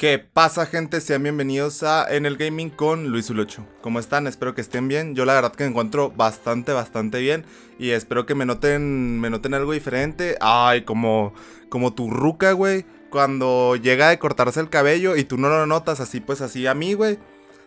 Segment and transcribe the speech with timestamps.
[0.00, 0.98] ¿Qué pasa gente?
[1.02, 3.66] Sean bienvenidos a En el Gaming con Luis Ulucho.
[3.82, 4.26] ¿Cómo están?
[4.26, 5.14] Espero que estén bien.
[5.14, 7.44] Yo la verdad que me encuentro bastante, bastante bien.
[7.78, 10.38] Y espero que me noten, me noten algo diferente.
[10.40, 11.34] Ay, como,
[11.68, 12.86] como tu ruca, güey.
[13.10, 16.72] Cuando llega de cortarse el cabello y tú no lo notas así, pues así a
[16.72, 17.18] mí, güey.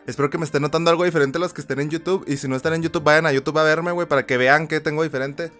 [0.07, 2.25] Espero que me estén notando algo diferente los que estén en YouTube.
[2.27, 4.67] Y si no están en YouTube, vayan a YouTube a verme, güey, para que vean
[4.67, 5.51] que tengo diferente.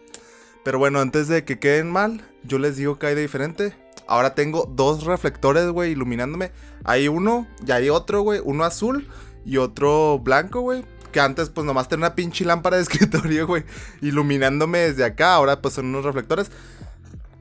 [0.63, 3.82] Pero bueno, antes de que queden mal, yo les digo que hay de diferente.
[4.07, 6.51] Ahora tengo dos reflectores, güey, iluminándome.
[6.83, 8.41] Hay uno y hay otro, güey.
[8.43, 9.07] Uno azul
[9.45, 10.85] y otro blanco, güey.
[11.11, 13.63] Que antes, pues nomás tenía una pinche lámpara de escritorio, güey.
[14.01, 15.35] Iluminándome desde acá.
[15.35, 16.51] Ahora, pues son unos reflectores.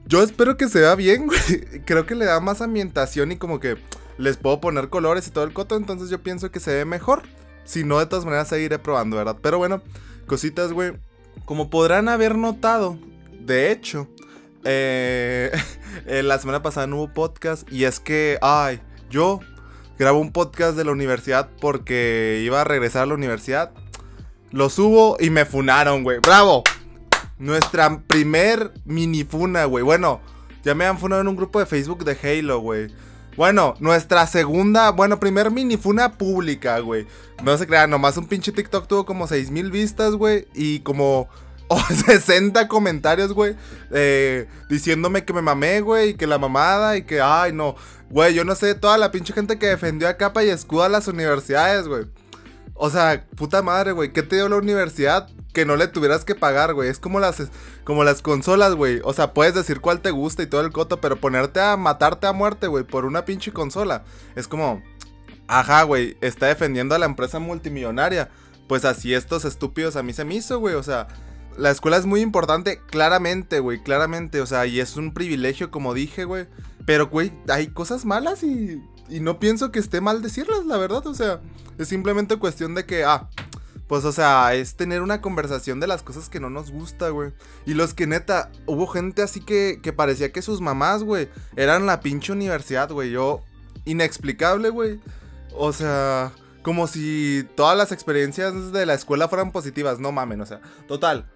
[0.05, 1.81] Yo espero que se vea bien, güey.
[1.85, 3.77] Creo que le da más ambientación y como que
[4.17, 5.75] les puedo poner colores y todo el coto.
[5.75, 7.23] Entonces yo pienso que se ve mejor.
[7.65, 9.37] Si no, de todas maneras seguiré probando, ¿verdad?
[9.41, 9.81] Pero bueno,
[10.27, 10.93] cositas, güey.
[11.45, 12.97] Como podrán haber notado,
[13.39, 14.07] de hecho,
[14.65, 15.51] eh,
[16.23, 19.39] la semana pasada no hubo podcast y es que, ay, yo
[19.99, 23.71] grabo un podcast de la universidad porque iba a regresar a la universidad.
[24.51, 26.19] Lo subo y me funaron, güey.
[26.19, 26.63] ¡Bravo!
[27.39, 29.83] Nuestra primer mini funa, güey.
[29.83, 30.21] Bueno,
[30.63, 32.87] ya me han funado en un grupo de Facebook de Halo, güey.
[33.35, 37.07] Bueno, nuestra segunda, bueno, primer mini funa pública, güey.
[37.43, 40.47] No se crean, nomás un pinche TikTok tuvo como 6000 vistas, güey.
[40.53, 41.27] Y como
[41.77, 43.55] 60 comentarios, güey,
[43.91, 47.75] eh, diciéndome que me mamé, güey, y que la mamada, y que, ay, no,
[48.09, 50.89] güey, yo no sé, toda la pinche gente que defendió a capa y escudo a
[50.89, 52.05] las universidades, güey.
[52.75, 56.33] O sea, puta madre, güey, ¿qué te dio la universidad que no le tuvieras que
[56.33, 56.89] pagar, güey?
[56.89, 57.43] Es como las,
[57.83, 58.99] como las consolas, güey.
[59.03, 62.25] O sea, puedes decir cuál te gusta y todo el coto, pero ponerte a matarte
[62.25, 64.03] a muerte, güey, por una pinche consola.
[64.35, 64.81] Es como,
[65.47, 68.29] ajá, güey, está defendiendo a la empresa multimillonaria.
[68.67, 70.73] Pues así estos estúpidos a mí se me hizo, güey.
[70.75, 71.07] O sea,
[71.57, 74.41] la escuela es muy importante, claramente, güey, claramente.
[74.41, 76.47] O sea, y es un privilegio, como dije, güey.
[76.85, 81.05] Pero, güey, hay cosas malas y, y no pienso que esté mal decirlas, la verdad.
[81.07, 81.41] O sea,
[81.77, 83.29] es simplemente cuestión de que, ah,
[83.87, 87.31] pues, o sea, es tener una conversación de las cosas que no nos gusta, güey.
[87.65, 91.85] Y los que neta, hubo gente así que, que parecía que sus mamás, güey, eran
[91.85, 93.11] la pinche universidad, güey.
[93.11, 93.41] Yo,
[93.85, 94.99] inexplicable, güey.
[95.55, 96.31] O sea,
[96.63, 99.99] como si todas las experiencias de la escuela fueran positivas.
[99.99, 101.29] No mamen, o sea, total.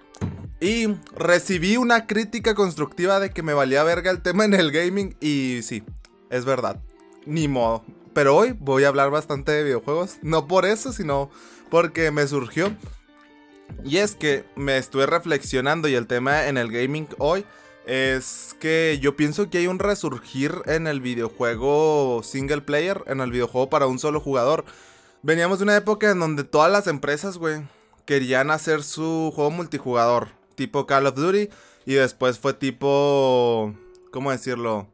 [0.60, 5.16] Y recibí una crítica constructiva de que me valía verga el tema en el gaming.
[5.22, 5.84] Y sí,
[6.30, 6.82] es verdad.
[7.26, 7.84] Ni modo.
[8.14, 10.18] Pero hoy voy a hablar bastante de videojuegos.
[10.24, 11.30] No por eso, sino
[11.70, 12.76] porque me surgió.
[13.84, 17.46] Y es que me estuve reflexionando y el tema en el gaming hoy
[17.86, 23.32] es que yo pienso que hay un resurgir en el videojuego single player, en el
[23.32, 24.66] videojuego para un solo jugador.
[25.22, 27.62] Veníamos de una época en donde todas las empresas, güey,
[28.06, 31.50] querían hacer su juego multijugador tipo Call of Duty.
[31.86, 33.74] Y después fue tipo.
[34.12, 34.88] ¿Cómo decirlo?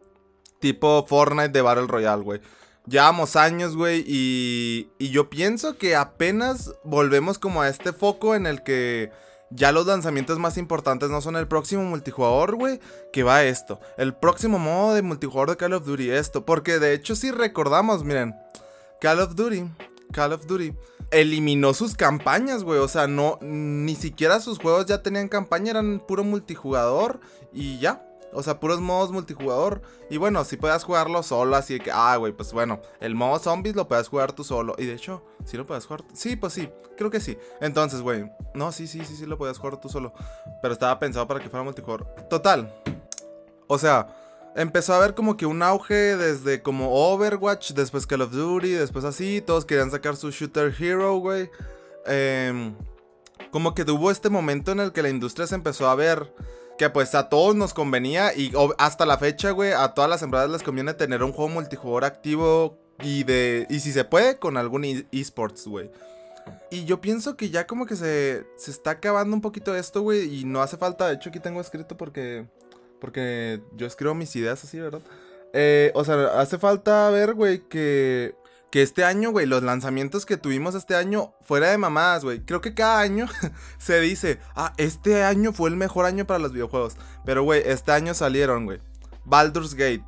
[0.59, 2.41] Tipo Fortnite de Battle Royale, güey.
[2.85, 8.46] Llevamos años, güey, y, y yo pienso que apenas volvemos como a este foco en
[8.46, 9.09] el que
[9.52, 12.81] ya los lanzamientos más importantes no son el próximo multijugador, güey,
[13.13, 13.79] que va esto.
[13.97, 16.46] El próximo modo de multijugador de Call of Duty, esto.
[16.46, 18.35] Porque de hecho si recordamos, miren,
[19.00, 19.63] Call of Duty,
[20.12, 20.73] Call of Duty
[21.13, 22.79] eliminó sus campañas, güey.
[22.79, 27.19] O sea, no, ni siquiera sus juegos ya tenían campaña, eran puro multijugador
[27.53, 28.06] y ya.
[28.35, 29.81] O sea, puros modos multijugador.
[30.09, 33.75] Y bueno, si puedas jugarlo solo, así que, ah, güey, pues bueno, el modo zombies
[33.75, 34.75] lo puedes jugar tú solo.
[34.78, 36.03] Y de hecho, ¿sí lo puedes jugar?
[36.13, 37.38] Sí, pues sí, creo que sí.
[37.62, 40.13] Entonces, güey, no, sí, sí, sí, sí lo puedes jugar tú solo.
[40.62, 42.07] Pero estaba pensado para que fuera multijugador.
[42.29, 42.73] Total.
[43.68, 44.07] O sea,
[44.56, 49.06] empezó a haber como que un auge desde como Overwatch, después Call of Duty, después
[49.06, 51.50] así, todos querían sacar su shooter hero, güey.
[52.06, 52.75] Em,
[53.52, 56.34] como que tuvo este momento en el que la industria se empezó a ver
[56.78, 60.50] que pues a todos nos convenía y hasta la fecha, güey, a todas las empresas
[60.50, 64.85] les conviene tener un juego multijugador activo y de y si se puede con algún
[64.85, 65.91] e-, esports, güey.
[66.72, 70.40] Y yo pienso que ya como que se, se está acabando un poquito esto, güey,
[70.40, 72.47] y no hace falta, de hecho aquí tengo escrito porque
[73.03, 75.02] porque yo escribo mis ideas así, ¿verdad?
[75.52, 78.34] Eh, o sea, hace falta ver, güey, que,
[78.72, 82.46] que este año, güey, los lanzamientos que tuvimos este año, fuera de mamadas, güey.
[82.46, 83.28] Creo que cada año
[83.78, 86.96] se dice, ah, este año fue el mejor año para los videojuegos.
[87.26, 88.79] Pero, güey, este año salieron, güey.
[89.26, 90.06] Baldur's Gate,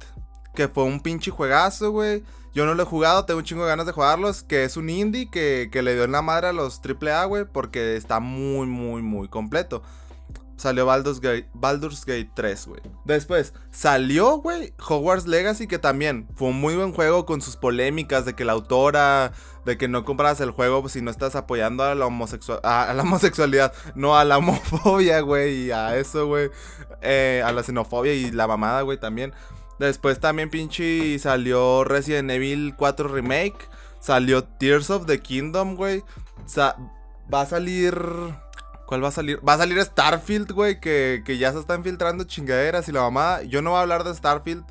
[0.53, 2.23] que fue un pinche juegazo, güey.
[2.53, 4.41] Yo no lo he jugado, tengo un chingo de ganas de jugarlos.
[4.41, 7.43] Que es un indie que, que le dio en la madre a los AAA, güey.
[7.43, 9.83] Porque está muy, muy, muy completo
[10.57, 12.81] salió Baldur's Gate, Baldur's Gate 3, güey.
[13.03, 18.25] Después salió, güey, Hogwarts Legacy, que también fue un muy buen juego con sus polémicas
[18.25, 19.33] de que la autora,
[19.65, 23.73] de que no compras el juego si no estás apoyando a la, a, la homosexualidad,
[23.95, 26.49] no a la homofobia, güey, y a eso, güey,
[27.01, 29.33] eh, a la xenofobia y la mamada, güey, también.
[29.79, 33.67] Después también pinche salió Resident Evil 4 Remake.
[33.99, 36.03] Salió Tears of the Kingdom, güey.
[36.57, 37.95] va a salir...
[38.85, 39.39] ¿Cuál va a salir?
[39.47, 43.41] Va a salir Starfield, güey, que, que ya se están filtrando chingaderas y la mamá.
[43.43, 44.63] Yo no voy a hablar de Starfield.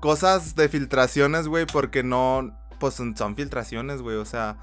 [0.00, 2.58] Cosas de filtraciones, güey, porque no...
[2.78, 4.56] Pues son, son filtraciones, güey, o sea...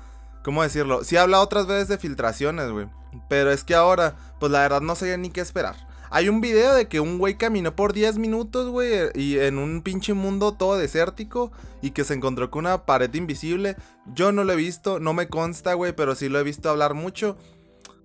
[0.44, 1.04] ¿Cómo decirlo?
[1.04, 2.88] Sí he hablado otras veces de filtraciones, güey.
[3.28, 5.76] Pero es que ahora, pues la verdad no sabía ni qué esperar.
[6.12, 9.84] Hay un video de que un güey caminó por 10 minutos, güey, y en un
[9.84, 11.52] pinche mundo todo desértico
[11.84, 13.76] y que se encontró con una pared invisible.
[14.08, 16.96] Yo no lo he visto, no me consta, güey, pero sí lo he visto hablar
[16.96, 17.38] mucho.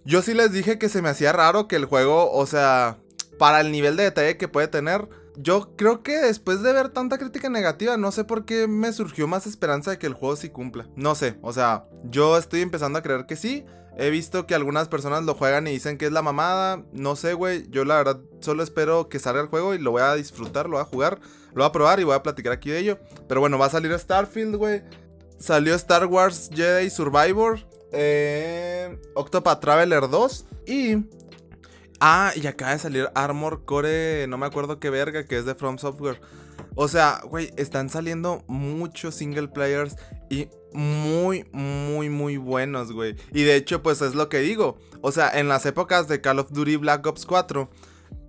[0.05, 2.99] Yo sí les dije que se me hacía raro que el juego, o sea,
[3.39, 7.19] para el nivel de detalle que puede tener, yo creo que después de ver tanta
[7.19, 10.51] crítica negativa, no sé por qué me surgió más esperanza de que el juego sí
[10.51, 10.87] cumpla.
[10.95, 13.65] No sé, o sea, yo estoy empezando a creer que sí.
[13.97, 16.83] He visto que algunas personas lo juegan y dicen que es la mamada.
[16.93, 17.69] No sé, güey.
[17.71, 20.73] Yo la verdad solo espero que salga el juego y lo voy a disfrutar, lo
[20.73, 21.21] voy a jugar,
[21.55, 22.99] lo voy a probar y voy a platicar aquí de ello.
[23.29, 24.83] Pero bueno, va a salir Starfield, güey.
[25.39, 27.61] Salió Star Wars Jedi Survivor.
[27.95, 30.47] Eh, Octopath Traveler 2.
[30.67, 30.97] Y.
[32.01, 34.27] Ah, y acaba de salir Armor Core.
[34.27, 36.21] No me acuerdo qué verga, que es de From Software.
[36.75, 39.97] O sea, güey, están saliendo muchos single players
[40.29, 43.15] y muy, muy, muy buenos, güey.
[43.33, 44.77] Y de hecho, pues es lo que digo.
[45.01, 47.71] O sea, en las épocas de Call of Duty Black Ops 4,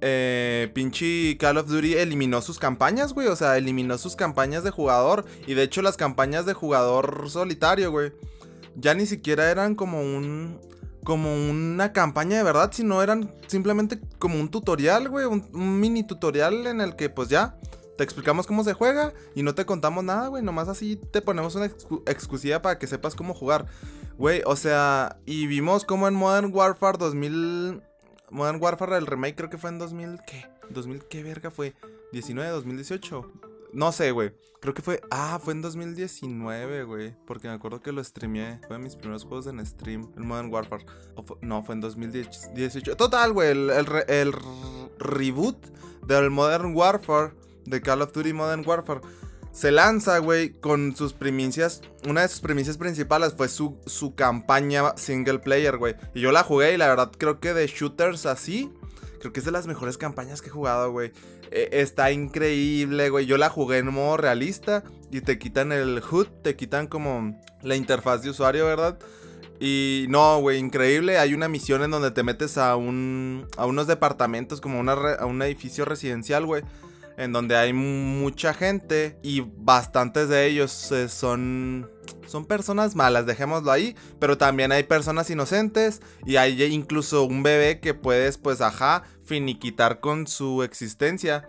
[0.02, 3.28] eh, pinche Call of Duty eliminó sus campañas, güey.
[3.28, 5.26] O sea, eliminó sus campañas de jugador.
[5.48, 8.12] Y de hecho, las campañas de jugador solitario, güey.
[8.75, 10.60] Ya ni siquiera eran como un.
[11.04, 15.25] Como una campaña de verdad, sino eran simplemente como un tutorial, güey.
[15.25, 17.60] un mini tutorial en el que, pues ya
[17.95, 20.44] te explicamos cómo se juega y no te contamos nada, güey.
[20.44, 23.66] Nomás así te ponemos una exclusiva para que sepas cómo jugar.
[24.18, 27.81] Güey, o sea, y vimos como en Modern Warfare 2000...
[28.31, 30.19] Modern Warfare, el remake creo que fue en 2000...
[30.25, 30.45] ¿Qué?
[30.74, 31.74] ¿2000 qué verga fue?
[32.12, 33.31] ¿19, 2018?
[33.75, 34.33] No sé, güey.
[34.62, 35.01] Creo que fue...
[35.12, 37.16] Ah, fue en 2019, güey.
[37.27, 38.60] Porque me acuerdo que lo streameé.
[38.68, 40.12] Fue de mis primeros juegos en stream.
[40.18, 40.86] El Modern Warfare.
[41.42, 42.95] no, fue en 2018.
[42.95, 43.51] Total, güey.
[43.51, 43.69] El,
[44.07, 44.33] el
[44.98, 45.57] reboot
[46.07, 47.33] del Modern Warfare
[47.66, 49.01] de Call of Duty Modern Warfare,
[49.51, 51.81] se lanza, güey, con sus primicias.
[52.07, 55.95] Una de sus primicias principales fue su, su campaña single player, güey.
[56.13, 58.72] Y yo la jugué y la verdad creo que de shooters así,
[59.25, 61.12] creo que es de las mejores campañas que he jugado, güey.
[61.50, 63.25] E, está increíble, güey.
[63.25, 67.75] Yo la jugué en modo realista y te quitan el HUD, te quitan como la
[67.75, 69.00] interfaz de usuario, ¿verdad?
[69.60, 71.18] Y no, güey, increíble.
[71.18, 75.25] Hay una misión en donde te metes a un a unos departamentos como una a
[75.25, 76.62] un edificio residencial, güey
[77.18, 81.89] en donde hay mucha gente y bastantes de ellos eh, son
[82.28, 87.80] son personas malas, dejémoslo ahí, pero también hay personas inocentes y hay incluso un bebé
[87.80, 91.48] que puedes pues ajá finiquitar con su existencia.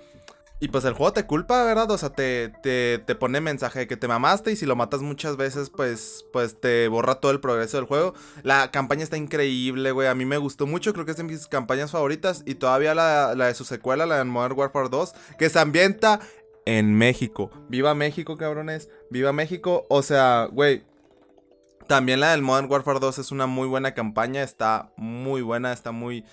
[0.59, 1.91] Y pues el juego te culpa, ¿verdad?
[1.91, 5.03] O sea, te, te, te, pone mensaje de que te mamaste y si lo matas
[5.03, 8.15] muchas veces, pues, pues te borra todo el progreso del juego.
[8.43, 10.09] La campaña está increíble, güey.
[10.09, 12.43] A mí me gustó mucho, creo que es de mis campañas favoritas.
[12.47, 16.21] Y todavía la, la de su secuela, la de Modern Warfare 2, que se ambienta
[16.67, 17.51] en México.
[17.69, 18.91] Viva México, cabrones.
[19.11, 19.87] Viva México.
[19.89, 20.85] O sea, güey.
[21.89, 24.43] También la del Modern Warfare 2 es una muy buena campaña.
[24.43, 26.25] Está muy buena, está muy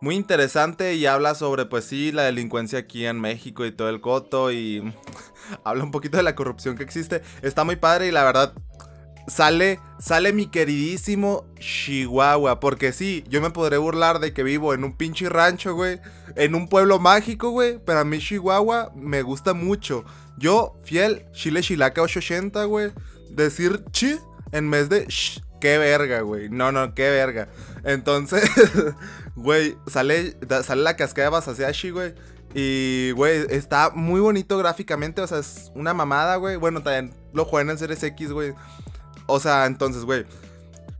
[0.00, 4.00] muy interesante y habla sobre, pues sí, la delincuencia aquí en México y todo el
[4.00, 4.94] coto y
[5.64, 7.22] habla un poquito de la corrupción que existe.
[7.42, 8.54] Está muy padre y la verdad
[9.26, 12.60] sale, sale mi queridísimo Chihuahua.
[12.60, 16.00] Porque sí, yo me podré burlar de que vivo en un pinche rancho, güey.
[16.36, 17.78] En un pueblo mágico, güey.
[17.84, 20.04] Pero a mí Chihuahua me gusta mucho.
[20.38, 22.92] Yo, fiel, Chile Chilaca 880, güey.
[23.30, 24.18] Decir chi
[24.52, 25.40] en vez de sh.
[25.60, 26.48] Qué verga, güey.
[26.48, 27.48] No, no, qué verga.
[27.84, 28.50] Entonces,
[29.36, 32.14] güey, sale, sale la cascada de Basaseashi, güey.
[32.54, 35.20] Y, güey, está muy bonito gráficamente.
[35.20, 36.56] O sea, es una mamada, güey.
[36.56, 38.54] Bueno, también lo juegan en Series X, güey.
[39.30, 40.26] O sea, entonces, güey.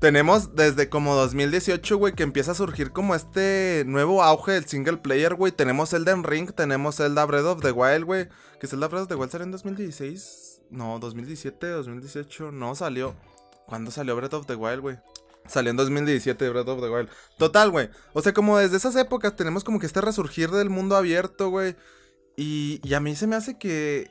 [0.00, 4.96] Tenemos desde como 2018, güey, que empieza a surgir como este nuevo auge del single
[4.96, 5.52] player, güey.
[5.52, 8.28] Tenemos Elden Ring, tenemos Zelda Breath of the Wild, güey.
[8.58, 10.62] Que Zelda Breath of the Wild salió en 2016.
[10.70, 12.50] No, 2017, 2018.
[12.50, 13.14] No salió.
[13.66, 14.98] ¿Cuándo salió Breath of the Wild, güey?
[15.46, 17.10] Salió en 2017 Breath of the Wild.
[17.36, 17.90] Total, güey.
[18.14, 21.76] O sea, como desde esas épocas tenemos como que este resurgir del mundo abierto, güey.
[22.38, 24.10] Y, y a mí se me hace que...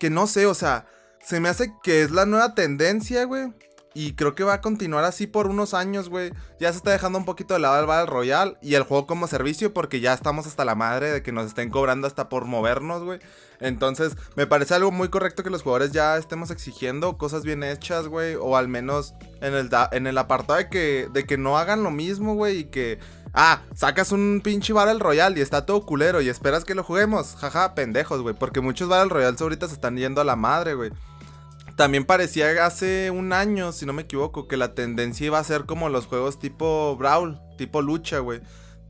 [0.00, 0.86] Que no sé, o sea...
[1.22, 3.52] Se me hace que es la nueva tendencia, güey.
[3.94, 6.30] Y creo que va a continuar así por unos años, güey.
[6.60, 9.26] Ya se está dejando un poquito de lado el Battle Royale y el juego como
[9.26, 13.02] servicio porque ya estamos hasta la madre de que nos estén cobrando hasta por movernos,
[13.02, 13.18] güey.
[13.60, 18.06] Entonces, me parece algo muy correcto que los jugadores ya estemos exigiendo cosas bien hechas,
[18.06, 18.36] güey.
[18.36, 21.90] O al menos en el, en el apartado de que, de que no hagan lo
[21.90, 22.58] mismo, güey.
[22.58, 23.00] Y que
[23.34, 27.36] Ah, sacas un pinche Battle Royale y está todo culero y esperas que lo juguemos.
[27.36, 28.34] Jaja, pendejos, güey.
[28.34, 30.90] Porque muchos Battle Royales ahorita se están yendo a la madre, güey.
[31.78, 35.64] También parecía hace un año, si no me equivoco, que la tendencia iba a ser
[35.64, 38.40] como los juegos tipo Brawl, tipo lucha, güey.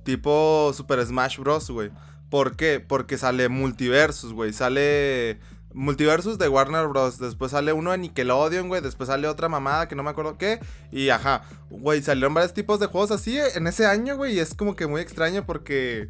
[0.04, 1.90] Tipo Super Smash Bros, güey.
[2.30, 2.80] ¿Por qué?
[2.80, 4.54] Porque sale Multiversus, güey.
[4.54, 5.38] Sale
[5.74, 7.18] Multiversus de Warner Bros.
[7.18, 8.80] Después sale uno de Nickelodeon, güey.
[8.80, 10.58] Después sale otra mamada que no me acuerdo qué.
[10.90, 14.36] Y ajá, güey, salieron varios tipos de juegos así en ese año, güey.
[14.36, 16.08] Y es como que muy extraño porque,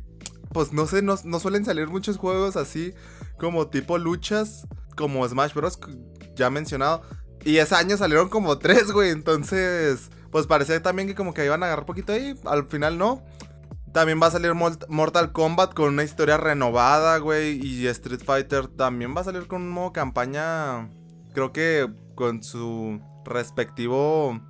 [0.53, 2.95] pues no sé, no, no suelen salir muchos juegos así
[3.37, 5.77] como tipo luchas, como Smash Bros.
[6.39, 7.03] Ya mencionado.
[7.45, 9.11] Y ese año salieron como tres, güey.
[9.11, 12.35] Entonces, pues parecía también que como que iban a agarrar poquito ahí.
[12.47, 13.23] Al final no.
[13.93, 17.59] También va a salir Mortal Kombat con una historia renovada, güey.
[17.65, 20.89] Y Street Fighter también va a salir con un modo campaña.
[21.35, 24.41] Creo que con su respectivo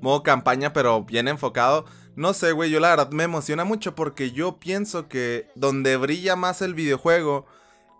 [0.00, 1.84] modo campaña, pero bien enfocado.
[2.14, 6.36] No sé, güey, yo la verdad me emociona mucho porque yo pienso que donde brilla
[6.36, 7.46] más el videojuego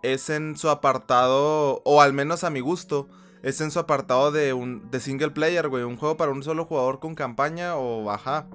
[0.02, 3.08] es en su apartado, o al menos a mi gusto,
[3.46, 5.84] es en su apartado de, un, de single player, güey.
[5.84, 8.46] Un juego para un solo jugador con campaña o ajá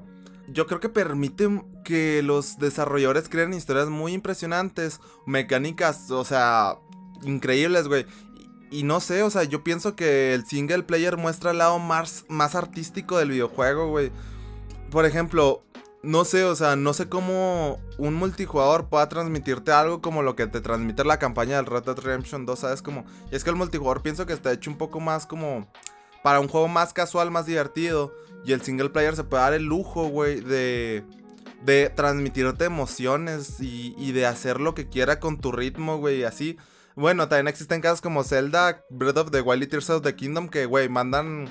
[0.53, 6.77] yo creo que permite que los desarrolladores creen historias muy impresionantes, mecánicas, o sea,
[7.24, 8.05] increíbles, güey.
[8.69, 12.25] Y, no sé, o sea, yo pienso que el single player muestra el lado más,
[12.29, 14.12] más artístico del videojuego, güey.
[14.89, 15.63] Por ejemplo,
[16.03, 20.48] no sé, o sea, no sé cómo un multijugador pueda transmitirte algo como lo que
[20.48, 22.81] te transmite la campaña del Red Dead Redemption 2, ¿sabes?
[22.81, 25.72] Como, y es que el multijugador pienso que está hecho un poco más como
[26.24, 28.13] para un juego más casual, más divertido.
[28.43, 31.03] Y el single player se puede dar el lujo, güey, de,
[31.63, 36.58] de transmitirte emociones y, de hacer lo que quiera con tu ritmo, güey, así.
[36.96, 40.50] Bueno, también existen casos como Zelda, Breath of the Wild y Tears of the Kingdom
[40.50, 41.50] que, güey, mandan,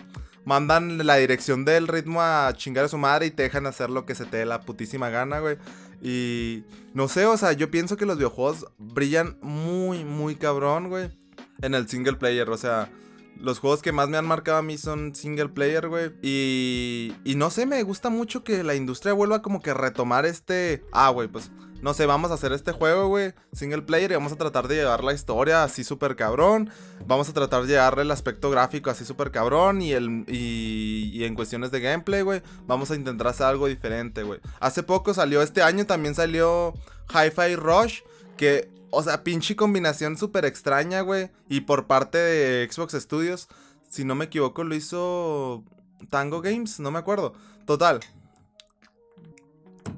[0.51, 4.05] mandan la dirección del ritmo a chingar a su madre y te dejan hacer lo
[4.05, 5.59] que se te dé la putísima gana, güey.
[6.03, 11.17] Y no sé, o sea, yo pienso que los videojuegos brillan muy, muy cabrón, güey,
[11.63, 12.91] en el single player, o sea
[13.39, 16.11] los juegos que más me han marcado a mí son single player, güey.
[16.21, 20.27] Y, y no sé, me gusta mucho que la industria vuelva como que a retomar
[20.27, 20.85] este...
[20.93, 21.51] Ah, güey, pues
[21.83, 24.77] no sé, vamos a hacer este juego, güey, single player y vamos a tratar de
[24.77, 26.71] llevar la historia así súper cabrón.
[27.07, 31.25] Vamos a tratar de llevarle el aspecto gráfico así súper cabrón y, el, y, y
[31.25, 34.41] en cuestiones de gameplay, güey, vamos a intentar hacer algo diferente, güey.
[34.61, 36.75] Hace poco salió, este año también salió
[37.13, 38.01] Hi-Fi Rush,
[38.37, 41.31] que o sea, pinche combinación súper extraña, güey.
[41.49, 43.49] Y por parte de Xbox Studios,
[43.89, 45.65] si no me equivoco, lo hizo
[46.11, 47.33] Tango Games, no me acuerdo.
[47.67, 48.01] Total.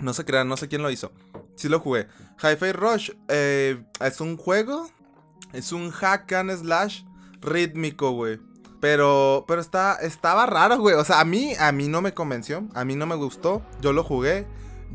[0.01, 1.11] No se crean, no sé quién lo hizo.
[1.57, 2.09] Sí lo jugué.
[2.43, 4.91] Hi-Fi Rush eh, es un juego.
[5.53, 7.03] Es un hack and slash
[7.41, 8.41] rítmico, güey.
[8.81, 10.95] Pero, pero está, estaba raro, güey.
[10.97, 12.67] O sea, a mí, a mí no me convenció.
[12.75, 13.63] A mí no me gustó.
[13.81, 14.47] Yo lo jugué.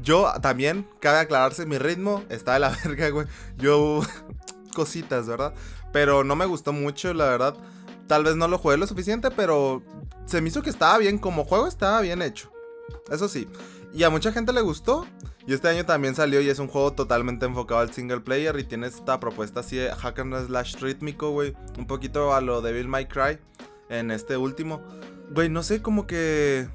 [0.01, 3.27] Yo también, cabe aclararse, mi ritmo está de la verga, güey.
[3.57, 4.01] Yo,
[4.75, 5.53] cositas, ¿verdad?
[5.91, 7.55] Pero no me gustó mucho, la verdad.
[8.07, 9.81] Tal vez no lo jugué lo suficiente, pero
[10.25, 11.17] se me hizo que estaba bien.
[11.17, 12.51] Como juego estaba bien hecho.
[13.09, 13.47] Eso sí.
[13.93, 15.05] Y a mucha gente le gustó.
[15.47, 18.59] Y este año también salió y es un juego totalmente enfocado al single player.
[18.59, 21.55] Y tiene esta propuesta así de hack and slash rítmico, güey.
[21.77, 23.39] Un poquito a lo de Bill My Cry
[23.87, 24.83] en este último.
[25.31, 26.67] Güey, no sé, como que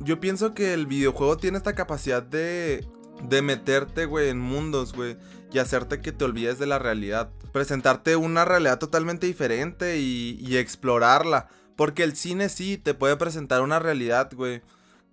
[0.00, 2.88] yo pienso que el videojuego tiene esta capacidad de,
[3.28, 5.18] de meterte, güey, en mundos, güey,
[5.52, 7.30] y hacerte que te olvides de la realidad.
[7.52, 11.48] Presentarte una realidad totalmente diferente y, y explorarla.
[11.76, 14.62] Porque el cine sí te puede presentar una realidad, güey.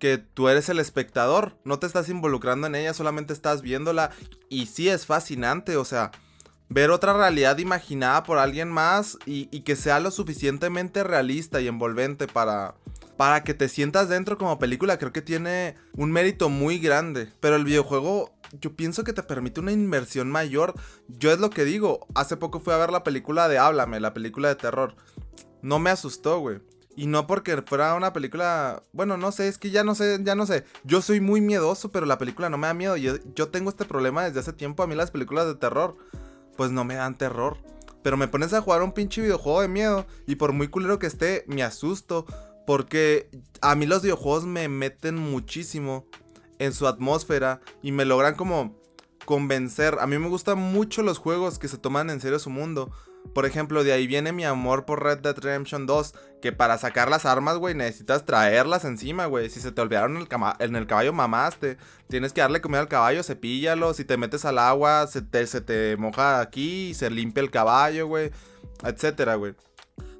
[0.02, 4.10] Que tú eres el espectador, no te estás involucrando en ella, solamente estás viéndola.
[4.48, 6.10] Y sí es fascinante, o sea,
[6.68, 12.26] ver otra realidad imaginada por alguien más y, que sea lo suficientemente realista y envolvente
[12.26, 12.74] para,
[13.16, 17.30] para que te sientas dentro como película, creo que tiene un mérito muy grande.
[17.38, 20.74] Pero el videojuego, yo pienso que te permite una inmersión mayor.
[21.06, 24.14] Yo es lo que digo, hace poco fui a ver la película de Háblame, la
[24.14, 24.96] película de terror.
[25.62, 26.58] No me asustó, güey.
[26.96, 28.82] Y no porque fuera una película.
[28.92, 30.64] Bueno, no sé, es que ya no sé, ya no sé.
[30.84, 32.96] Yo soy muy miedoso, pero la película no me da miedo.
[32.96, 34.82] Yo, yo tengo este problema desde hace tiempo.
[34.82, 35.96] A mí las películas de terror,
[36.56, 37.56] pues no me dan terror.
[38.02, 40.06] Pero me pones a jugar un pinche videojuego de miedo.
[40.26, 42.26] Y por muy culero que esté, me asusto.
[42.66, 43.30] Porque
[43.60, 46.06] a mí los videojuegos me meten muchísimo
[46.58, 48.76] en su atmósfera y me logran como
[49.24, 49.96] convencer.
[50.00, 52.92] A mí me gustan mucho los juegos que se toman en serio su mundo.
[53.34, 56.14] Por ejemplo, de ahí viene mi amor por Red Dead Redemption 2.
[56.42, 59.48] Que para sacar las armas, güey, necesitas traerlas encima, güey.
[59.48, 61.78] Si se te olvidaron en el, en el, caballo, mamaste.
[62.08, 63.94] Tienes que darle comida al caballo, cepíllalo.
[63.94, 67.50] Si te metes al agua, se te, se te moja aquí y se limpia el
[67.50, 68.32] caballo, güey.
[68.84, 69.54] Etcétera, güey.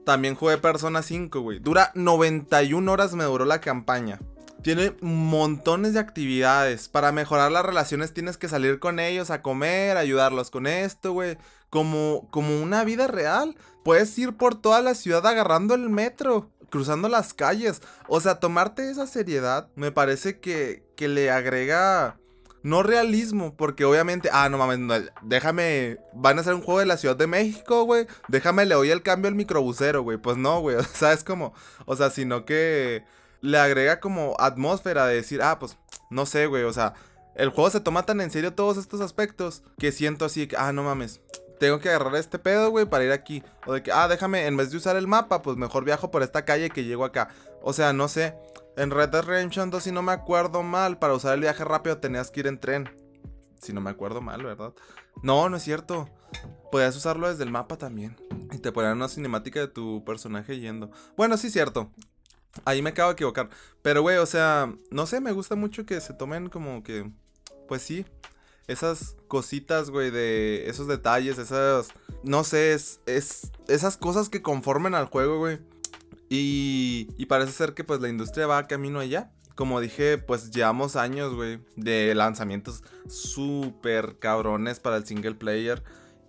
[0.04, 1.59] También jugué Persona 5, güey.
[1.59, 4.18] Dura 91 horas me duró la campaña.
[4.62, 6.88] tiene montones de actividades.
[6.88, 11.37] Para mejorar las relaciones tienes que salir con ellos a comer, ayudarlos con esto, güey.
[11.72, 13.56] Como, como una vida real.
[13.82, 17.80] Puedes ir por toda la ciudad agarrando el metro, cruzando las calles.
[18.08, 22.18] O sea, tomarte esa seriedad me parece que, que le agrega
[22.62, 26.96] no realismo, porque obviamente, ah, no mames, déjame, van a hacer un juego de la
[26.96, 30.76] Ciudad de México, güey, déjame le doy el cambio al microbusero, güey, pues no, güey,
[30.78, 31.54] o sea, es como,
[31.86, 33.04] o sea, sino que
[33.40, 35.76] le agrega como atmósfera de decir, ah, pues,
[36.10, 36.94] no sé, güey, o sea,
[37.34, 40.84] el juego se toma tan en serio todos estos aspectos que siento así, ah, no
[40.84, 41.20] mames,
[41.62, 43.45] tengo que agarrar este pedo, güey, para ir aquí.
[43.66, 46.25] O de que, ah, déjame, en vez de usar el mapa, pues mejor viajo por
[46.25, 47.28] esta calle que llego acá.
[47.62, 48.35] O sea, no sé.
[48.76, 51.99] En Red Dead Redemption 2, si no me acuerdo mal, para usar el viaje rápido
[51.99, 52.90] tenías que ir en tren.
[53.61, 54.73] Si no me acuerdo mal, ¿verdad?
[55.23, 56.09] No, no es cierto.
[56.73, 58.16] Podías usarlo desde el mapa también.
[58.50, 60.90] Y te ponían una cinemática de tu personaje yendo.
[61.16, 61.92] Bueno, sí cierto.
[62.64, 63.50] Ahí me acabo de equivocar.
[63.83, 67.09] Pero, güey, o sea, no sé, me gusta mucho que se tomen como que.
[67.69, 68.04] Pues sí.
[68.66, 71.88] Esas cositas, güey, de esos detalles, esas.
[72.23, 73.50] No sé, es, es.
[73.69, 75.59] Esas cosas que conformen al juego, güey.
[76.35, 79.31] Y, parece ser que pues la industria va camino allá.
[79.54, 85.83] Como dije, pues llevamos años, güey, de lanzamientos súper cabrones para el single player.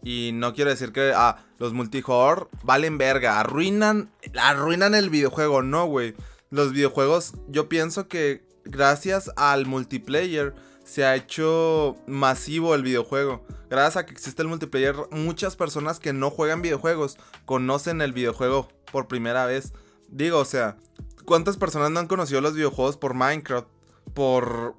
[0.03, 5.85] Y no quiero decir que ah, los multijugador valen verga, arruinan, arruinan el videojuego, no,
[5.85, 6.15] güey.
[6.49, 13.45] Los videojuegos, yo pienso que gracias al multiplayer se ha hecho masivo el videojuego.
[13.69, 18.67] Gracias a que existe el multiplayer, muchas personas que no juegan videojuegos conocen el videojuego
[18.91, 19.73] por primera vez.
[20.09, 20.77] Digo, o sea,
[21.25, 23.67] ¿cuántas personas no han conocido los videojuegos por Minecraft?
[24.13, 24.75] Por.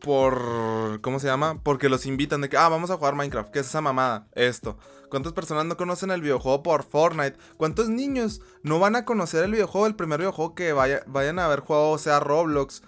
[0.00, 1.00] Por.
[1.00, 1.60] ¿Cómo se llama?
[1.62, 3.50] Porque los invitan de que, ah, vamos a jugar Minecraft.
[3.50, 4.28] ¿Qué es esa mamada?
[4.34, 4.78] Esto.
[5.10, 7.38] ¿Cuántas personas no conocen el videojuego por Fortnite?
[7.56, 11.60] ¿Cuántos niños no van a conocer el videojuego, el primer videojuego que vayan a haber
[11.60, 12.82] jugado, o sea, Roblox?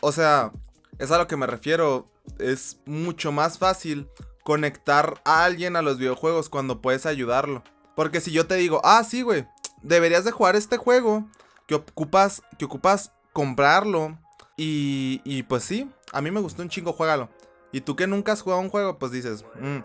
[0.00, 0.52] O sea,
[1.02, 2.08] es a lo que me refiero.
[2.38, 4.08] Es mucho más fácil
[4.44, 7.64] conectar a alguien a los videojuegos cuando puedes ayudarlo.
[7.96, 9.46] Porque si yo te digo, ah, sí, güey,
[9.82, 11.28] deberías de jugar este juego
[11.66, 14.16] que ocupas, que ocupas comprarlo.
[14.56, 17.28] Y, y pues sí, a mí me gustó un chingo, juégalo.
[17.72, 19.78] Y tú que nunca has jugado un juego, pues dices, mm".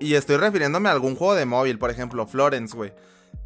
[0.00, 2.92] y, estoy refiriéndome a algún juego de móvil, por ejemplo, Florence, güey.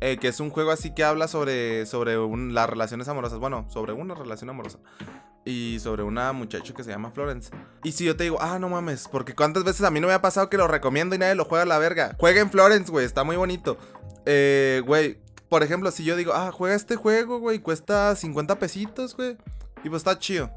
[0.01, 2.17] Eh, que es un juego así que habla sobre, sobre
[2.53, 3.41] las relaciones amorosas.
[3.41, 4.79] Bueno, sobre una relación amorosa.
[5.45, 7.51] Y sobre una muchacha que se llama Florence.
[7.83, 10.13] Y si yo te digo, ah, no mames, porque cuántas veces a mí no me
[10.13, 12.15] ha pasado que lo recomiendo y nadie lo juega a la verga.
[12.19, 13.79] Juega en Florence, güey, está muy bonito.
[14.27, 19.17] Eh, güey, por ejemplo, si yo digo, ah, juega este juego, güey, cuesta 50 pesitos,
[19.17, 19.37] güey.
[19.83, 20.51] Y pues está chido.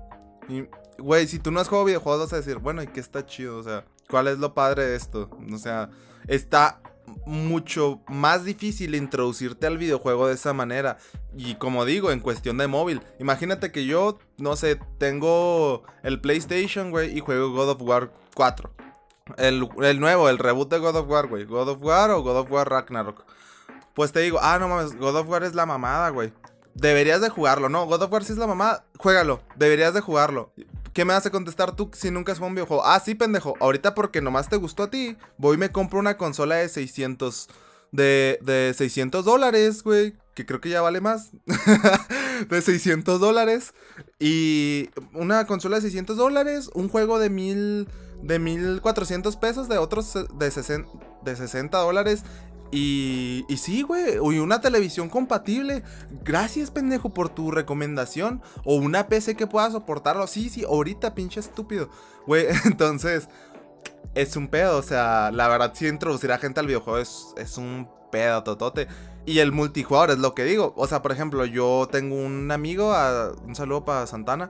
[0.50, 0.68] Y,
[1.00, 3.58] güey, si tú no has jugado videojuegos, vas a decir, bueno, ¿y qué está chido?
[3.58, 5.30] O sea, ¿cuál es lo padre de esto?
[5.52, 5.90] O sea,
[6.28, 6.82] está
[7.26, 10.98] mucho más difícil introducirte al videojuego de esa manera.
[11.36, 13.02] Y como digo, en cuestión de móvil.
[13.20, 18.72] Imagínate que yo, no sé, tengo el PlayStation, güey, y juego God of War 4.
[19.38, 21.46] El, el nuevo, el reboot de God of War, güey.
[21.46, 23.26] God of War o God of War Ragnarok
[23.94, 26.34] pues te digo, ah, no mames, God of War es la mamada, güey.
[26.76, 27.86] Deberías de jugarlo, ¿no?
[27.86, 30.52] God of War sí es la mamada, juégalo, deberías de jugarlo.
[30.94, 32.86] ¿Qué me a contestar tú si nunca has jugado un videojuego?
[32.86, 33.56] Ah, sí, pendejo.
[33.60, 37.50] Ahorita porque nomás te gustó a ti, voy y me compro una consola de 600...
[37.92, 40.16] De, de 600 dólares, güey.
[40.34, 41.30] Que creo que ya vale más.
[42.50, 43.76] de 600 dólares.
[44.20, 46.72] Y una consola de 600 dólares.
[46.74, 47.88] Un juego de mil...
[48.24, 49.70] De 1400 pesos.
[49.70, 50.90] De otros de, 60,
[51.24, 52.24] de 60 dólares.
[52.76, 55.84] Y, y sí, güey, y una televisión compatible.
[56.24, 58.42] Gracias, pendejo, por tu recomendación.
[58.66, 60.26] O una PC que pueda soportarlo.
[60.26, 61.90] Sí, sí, ahorita, pinche estúpido.
[62.26, 63.30] Güey, entonces,
[64.16, 64.80] es un pedo.
[64.80, 68.88] O sea, la verdad, sí, introducir a gente al videojuego es, es un pedo totote.
[69.28, 70.74] Y el multijugador es lo que digo.
[70.76, 72.92] O sea, por ejemplo, yo tengo un amigo,
[73.46, 74.50] un saludo para Santana.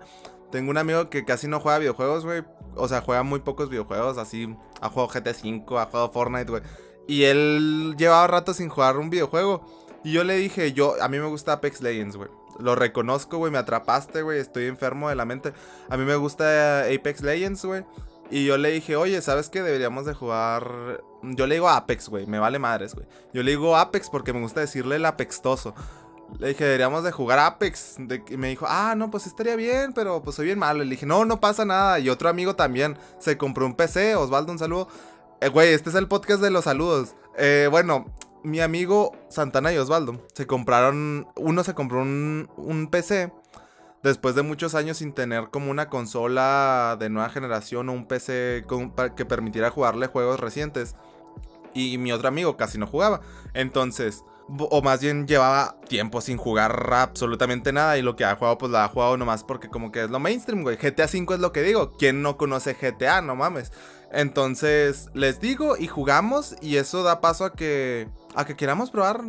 [0.50, 2.44] Tengo un amigo que casi no juega videojuegos, güey.
[2.76, 4.18] O sea, juega muy pocos videojuegos.
[4.18, 6.64] Así, ha jugado GT5, ha jugado Fortnite, güey.
[7.08, 9.66] Y él llevaba rato sin jugar un videojuego.
[10.04, 12.30] Y yo le dije, yo, a mí me gusta Apex Legends, güey.
[12.60, 15.54] Lo reconozco, güey, me atrapaste, güey, estoy enfermo de la mente.
[15.90, 17.86] A mí me gusta Apex Legends, güey.
[18.30, 19.62] Y yo le dije, oye, ¿sabes qué?
[19.62, 21.04] Deberíamos de jugar...
[21.24, 23.08] Yo le digo Apex, güey, me vale madres, güey.
[23.34, 25.74] Yo le digo Apex porque me gusta decirle el apextoso.
[26.40, 27.98] Le dije, deberíamos de jugar Apex.
[28.30, 30.84] y me dijo, ah, no, pues estaría bien, pero pues soy bien malo.
[30.84, 32.00] Le dije, no, no pasa nada.
[32.00, 34.88] Y otro amigo también se compró un PC, Osvaldo, un saludo.
[35.44, 37.16] Eh, güey, este es el podcast de los saludos.
[37.38, 38.06] Eh, bueno,
[38.44, 41.28] mi amigo Santana y Osvaldo se compraron.
[41.36, 43.34] Uno se compró un, PC
[44.04, 48.64] después de muchos años sin tener como una consola de nueva generación o un PC
[49.18, 50.96] que permitiera jugarle juegos recientes.
[51.74, 53.20] Y mi otro amigo casi no jugaba.
[53.54, 58.58] Entonces, o más bien llevaba tiempo sin jugar absolutamente nada y lo que ha jugado
[58.58, 60.78] pues lo ha jugado nomás porque como que es lo mainstream, güey.
[60.78, 61.92] GTA 5 es lo que digo.
[61.98, 63.22] ¿Quién no conoce GTA?
[63.22, 63.74] No mames.
[64.14, 69.22] Entonces, les digo y jugamos y eso da paso a que a que queramos probar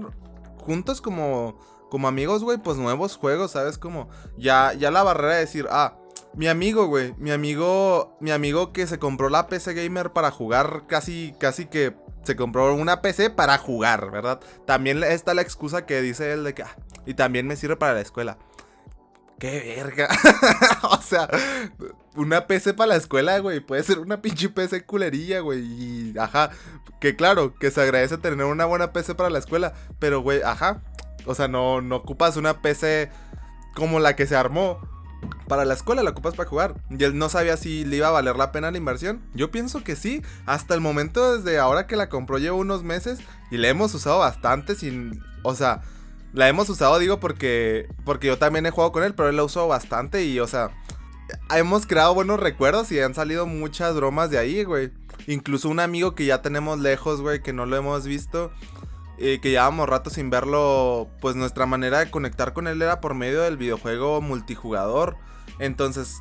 [0.59, 1.59] juntos como
[1.91, 3.79] como amigos, güey, pues nuevos juegos, ¿sabes?
[3.79, 5.97] Como ya ya la barrera de decir, ah,
[6.35, 10.85] mi amigo, güey, mi amigo, mi amigo que se compró la PC gamer para jugar
[10.87, 11.95] casi casi que
[12.25, 14.41] se compró una PC para jugar, ¿verdad?
[14.67, 17.95] También está la excusa que dice él de que, ah, y también me sirve para
[17.95, 18.39] la escuela.
[19.45, 20.09] ¡Qué verga!
[20.85, 21.29] o sea,
[22.17, 23.61] una PC para la escuela, güey.
[23.61, 25.61] Puede ser una pinche PC culerilla, güey.
[25.61, 26.49] Y, ajá,
[26.99, 29.75] que claro, que se agradece tener una buena PC para la escuela.
[29.99, 30.81] Pero, güey, ajá.
[31.27, 33.11] O sea, no, no ocupas una PC
[33.75, 34.81] como la que se armó
[35.47, 36.77] para la escuela la ocupas para jugar.
[36.89, 39.21] Y él no sabía si le iba a valer la pena la inversión.
[39.35, 40.23] Yo pienso que sí.
[40.47, 43.19] Hasta el momento, desde ahora que la compró, llevo unos meses
[43.51, 45.23] y la hemos usado bastante sin.
[45.43, 45.83] O sea,
[46.35, 47.89] la hemos usado, digo, porque.
[48.05, 50.71] Porque yo también he jugado con él, pero él la usó bastante y, o sea.
[51.51, 54.93] Hemos creado buenos recuerdos y han salido muchas bromas de ahí, güey.
[55.27, 58.53] Incluso un amigo que ya tenemos lejos, güey, que no lo hemos visto.
[59.17, 63.15] Y que llevábamos rato sin verlo, pues nuestra manera de conectar con él era por
[63.15, 65.17] medio del videojuego multijugador.
[65.61, 66.21] Entonces,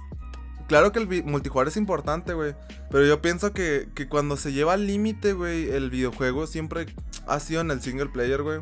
[0.67, 2.55] claro que el multijugador es importante, güey.
[2.89, 6.85] Pero yo pienso que, que cuando se lleva al límite, güey, el videojuego siempre
[7.27, 8.61] ha sido en el single player, güey.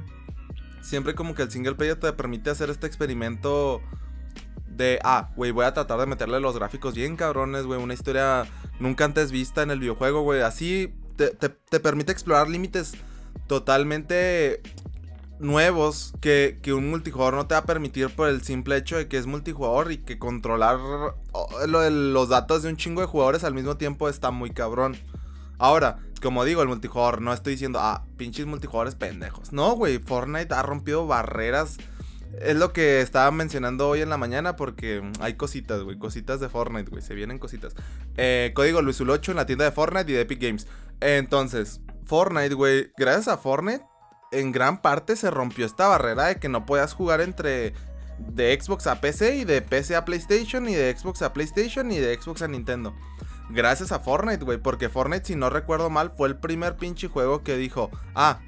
[0.81, 3.81] Siempre como que el single player te permite hacer este experimento
[4.67, 7.81] de, ah, güey, voy a tratar de meterle los gráficos bien cabrones, güey.
[7.81, 8.45] Una historia
[8.79, 10.41] nunca antes vista en el videojuego, güey.
[10.41, 12.93] Así te, te permite explorar límites
[13.47, 14.61] totalmente
[15.41, 19.17] nuevos que, un multijugador no te va a permitir por el simple hecho de que
[19.17, 20.77] es multijugador y que controlar
[21.59, 24.95] de los datos de un chingo de jugadores al mismo tiempo está muy cabrón.
[25.57, 29.51] Ahora, como digo, el multijugador, no estoy diciendo, ah, pinches multijugadores pendejos.
[29.51, 31.77] No, güey, Fortnite ha rompido barreras.
[32.39, 36.47] Es lo que estaba mencionando hoy en la mañana porque hay cositas, güey, cositas de
[36.47, 37.75] Fortnite, güey, se vienen cositas.
[38.15, 40.67] Eh, código Luisul8 en la tienda de Fortnite y de Epic Games.
[41.01, 43.83] Entonces, Fortnite, güey, gracias a Fortnite,
[44.31, 47.73] en gran parte se rompió esta barrera de que no podías jugar entre
[48.17, 51.97] de Xbox a PC y de PC a PlayStation y de Xbox a PlayStation y
[51.97, 52.95] de Xbox a Nintendo.
[53.53, 57.43] Gracias a Fortnite, güey, porque Fortnite, si no recuerdo mal, fue el primer pinche juego
[57.43, 58.39] que dijo, ah,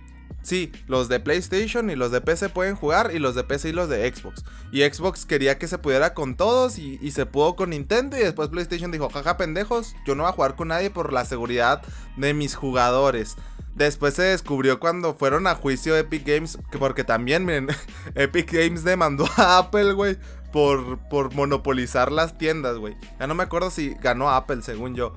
[0.43, 3.71] Sí, los de PlayStation y los de PC pueden jugar y los de PC y
[3.71, 4.43] los de Xbox.
[4.73, 8.49] Y Xbox quería que se pudiera con todos y, se pudo con Nintendo y después
[8.49, 11.81] PlayStation dijo, jaja pendejos, yo no voy a jugar con nadie por la seguridad
[12.17, 13.37] de mis jugadores.
[13.73, 17.69] Después se descubrió cuando fueron a juicio Epic Games, que porque también, miren,
[18.15, 20.17] Epic Games demandó a Apple, güey,
[20.53, 22.95] por, por monopolizar las tiendas, güey.
[23.19, 25.15] Ya no me acuerdo si ganó Apple, según yo.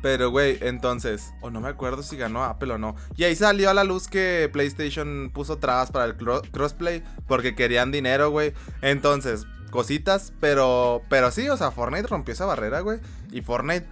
[0.00, 2.94] Pero, güey, entonces, o no me acuerdo si ganó Apple o no.
[3.16, 7.90] Y ahí salió a la luz que PlayStation puso trabas para el crossplay porque querían
[7.90, 8.52] dinero, güey.
[8.82, 13.00] Entonces, cositas, pero, pero sí, o sea, Fortnite rompió esa barrera, güey.
[13.32, 13.86] Y Fortnite,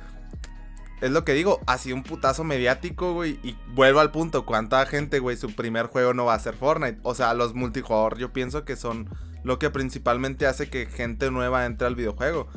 [1.01, 3.41] es lo que digo, ha sido un putazo mediático, güey.
[3.43, 7.01] Y vuelvo al punto, ¿cuánta gente, güey, su primer juego no va a ser Fortnite?
[7.03, 9.09] O sea, los multijugador yo pienso que son
[9.43, 12.49] lo que principalmente hace que gente nueva entre al videojuego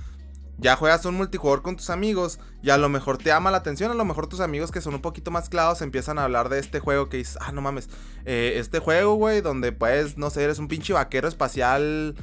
[0.57, 3.91] ya juegas un multijugador con tus amigos y a lo mejor te llama la atención,
[3.91, 6.59] a lo mejor tus amigos que son un poquito más clavados empiezan a hablar de
[6.59, 7.89] este juego que dices, ah, no mames,
[8.25, 12.15] eh, este juego, güey, donde pues, no sé, eres un pinche vaquero espacial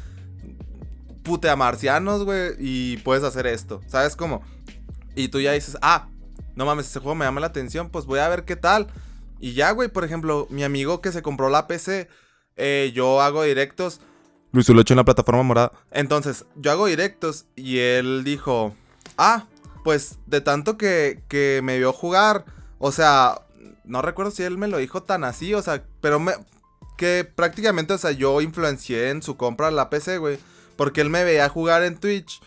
[1.23, 4.42] putea marcianos, güey, y puedes hacer esto, ¿sabes cómo?
[5.14, 6.09] Y tú ya dices, ah,
[6.55, 8.87] no mames, ese juego me llama la atención, pues voy a ver qué tal.
[9.38, 12.09] Y ya, güey, por ejemplo, mi amigo que se compró la PC,
[12.57, 14.01] eh, yo hago directos
[14.53, 15.73] Luis lo hecho en la plataforma morada.
[15.93, 18.75] Entonces, yo hago directos y él dijo,
[19.17, 19.47] ah,
[19.85, 22.45] pues de tanto que, que me vio jugar,
[22.79, 23.43] o sea,
[23.85, 26.33] no recuerdo si él me lo dijo tan así, o sea, pero me,
[26.97, 30.39] que prácticamente, o sea, yo influencié en su compra la PC, güey,
[30.77, 32.41] porque él me veía jugar en Twitch.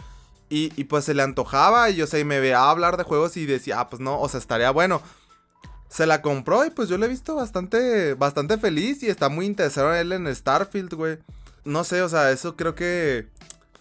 [0.50, 3.38] Y, y, pues se le antojaba y yo sé, y me veía hablar de juegos
[3.38, 5.02] y decía, ah, pues no, o sea, estaría bueno.
[5.90, 9.48] Se la compró y pues yo le he visto bastante, bastante feliz y está muy
[9.48, 11.18] interesado en él en Starfield, güey
[11.66, 13.28] no sé, o sea, eso creo que.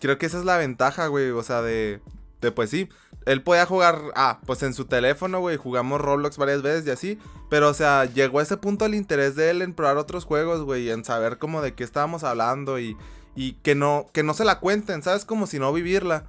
[0.01, 1.31] Creo que esa es la ventaja, güey.
[1.31, 2.01] O sea, de.
[2.40, 2.88] De pues sí.
[3.27, 4.01] Él podía jugar.
[4.14, 5.57] Ah, pues en su teléfono, güey.
[5.57, 7.18] Jugamos Roblox varias veces y así.
[7.51, 10.62] Pero, o sea, llegó a ese punto el interés de él en probar otros juegos,
[10.62, 10.90] güey.
[10.90, 12.79] En saber como de qué estábamos hablando.
[12.79, 12.97] Y.
[13.35, 14.07] Y que no.
[14.12, 15.25] Que no se la cuenten, ¿sabes?
[15.25, 16.25] Como si no vivirla.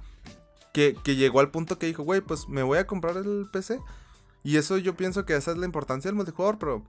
[0.72, 3.80] Que, que llegó al punto que dijo, güey, pues me voy a comprar el PC.
[4.42, 6.84] Y eso yo pienso que esa es la importancia del multijugador, pero.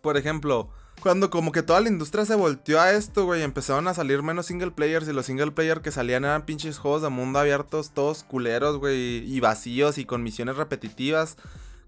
[0.00, 0.70] Por ejemplo.
[1.00, 4.46] Cuando como que toda la industria se volteó a esto, güey, empezaron a salir menos
[4.46, 8.24] single players y los single players que salían eran pinches juegos de mundo abiertos, todos
[8.24, 11.36] culeros, güey, y vacíos y con misiones repetitivas.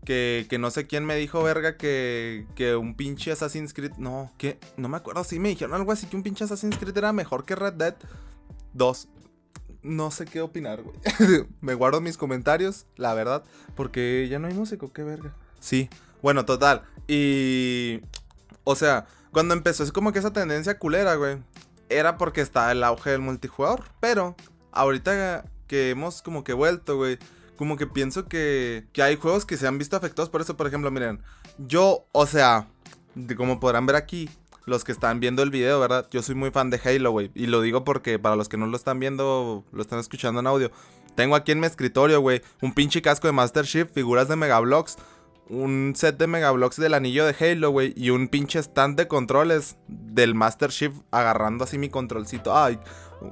[0.04, 3.92] Que, que no sé quién me dijo, verga, que, que un pinche Assassin's Creed.
[3.98, 5.24] No, que no me acuerdo.
[5.24, 7.96] Sí, me dijeron algo así que un pinche Assassin's Creed era mejor que Red Dead
[8.72, 9.08] 2.
[9.82, 10.96] No sé qué opinar, güey.
[11.60, 13.44] me guardo mis comentarios, la verdad.
[13.74, 15.34] Porque ya no hay músico, qué verga.
[15.58, 15.90] Sí,
[16.22, 16.82] bueno, total.
[17.08, 18.00] Y.
[18.64, 21.38] O sea, cuando empezó es como que esa tendencia culera, güey.
[21.88, 23.84] Era porque estaba el auge del multijugador.
[24.00, 24.36] Pero,
[24.72, 27.18] ahorita que hemos como que vuelto, güey
[27.60, 30.56] como que pienso que, que hay juegos que se han visto afectados por eso.
[30.56, 31.20] Por ejemplo, miren,
[31.58, 32.68] yo, o sea,
[33.36, 34.30] como podrán ver aquí,
[34.64, 36.08] los que están viendo el video, ¿verdad?
[36.10, 37.30] Yo soy muy fan de Halo, güey.
[37.34, 40.46] Y lo digo porque para los que no lo están viendo, lo están escuchando en
[40.46, 40.70] audio.
[41.16, 44.96] Tengo aquí en mi escritorio, güey, un pinche casco de Master Chief, figuras de Megablocks,
[45.50, 49.76] un set de Megablocks del anillo de Halo, güey, y un pinche stand de controles
[49.88, 52.56] del Master Chief agarrando así mi controlcito.
[52.56, 52.78] Ay,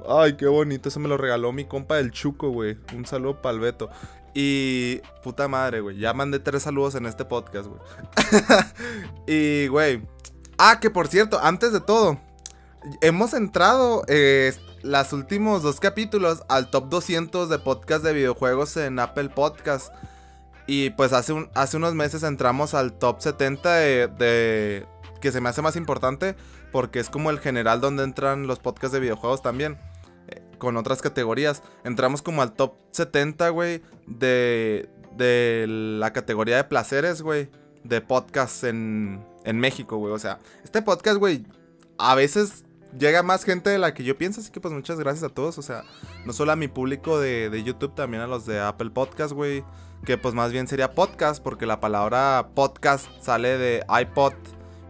[0.07, 2.77] ay, qué bonito, eso me lo regaló mi compa del Chuco, güey.
[2.93, 3.89] Un saludo para el Beto.
[4.33, 5.97] Y puta madre, güey.
[5.97, 7.81] Ya mandé tres saludos en este podcast, güey.
[9.27, 10.01] y, güey.
[10.57, 12.19] Ah, que por cierto, antes de todo,
[13.01, 14.53] hemos entrado eh,
[14.83, 19.93] los últimos dos capítulos al top 200 de podcast de videojuegos en Apple Podcast.
[20.69, 24.85] Y pues hace, un, hace unos meses entramos al top 70 de,
[25.19, 26.35] que se me hace más importante
[26.71, 29.79] porque es como el general donde entran los podcasts de videojuegos también
[30.59, 31.63] con otras categorías.
[31.83, 37.49] Entramos como al top 70, güey, de, de la categoría de placeres, güey,
[37.83, 40.13] de podcasts en, en México, güey.
[40.13, 41.47] O sea, este podcast, güey,
[41.97, 42.63] a veces
[42.95, 45.57] llega más gente de la que yo pienso, así que pues muchas gracias a todos.
[45.57, 45.83] O sea,
[46.25, 49.63] no solo a mi público de, de YouTube, también a los de Apple Podcast, güey.
[50.05, 54.33] Que pues más bien sería podcast, porque la palabra podcast sale de iPod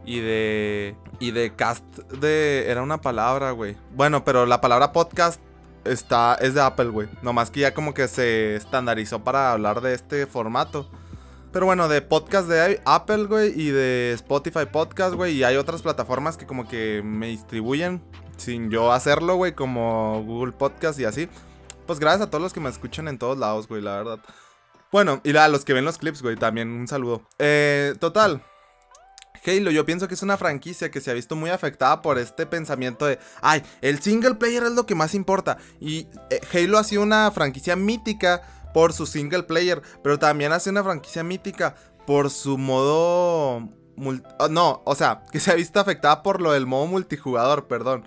[0.06, 0.96] y de.
[1.20, 2.66] Y de cast de.
[2.70, 3.78] Era una palabra, güey.
[3.96, 5.42] Bueno, pero la palabra podcast
[5.86, 7.10] está, es de Apple, güey.
[7.22, 10.90] Nomás que ya como que se estandarizó para hablar de este formato.
[11.52, 15.36] Pero bueno, de podcast de Apple, güey, y de Spotify Podcast, güey.
[15.36, 18.04] Y hay otras plataformas que como que me distribuyen
[18.38, 21.28] sin yo hacerlo, güey, como Google Podcast y así.
[21.88, 24.20] Pues gracias a todos los que me escuchan en todos lados, güey, la verdad.
[24.92, 27.28] Bueno, y a los que ven los clips, güey, también un saludo.
[27.38, 28.44] Eh, total,
[29.46, 32.46] Halo yo pienso que es una franquicia que se ha visto muy afectada por este
[32.46, 35.58] pensamiento de, ay, el single player es lo que más importa.
[35.80, 38.42] Y eh, Halo ha sido una franquicia mítica
[38.74, 41.76] por su single player, pero también ha sido una franquicia mítica
[42.06, 43.70] por su modo...
[44.40, 48.06] Ah, no, o sea, que se ha visto afectada por lo del modo multijugador, perdón.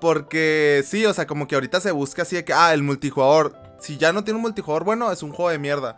[0.00, 3.54] Porque sí, o sea, como que ahorita se busca así de que, ah, el multijugador,
[3.80, 5.96] si ya no tiene un multijugador bueno, es un juego de mierda.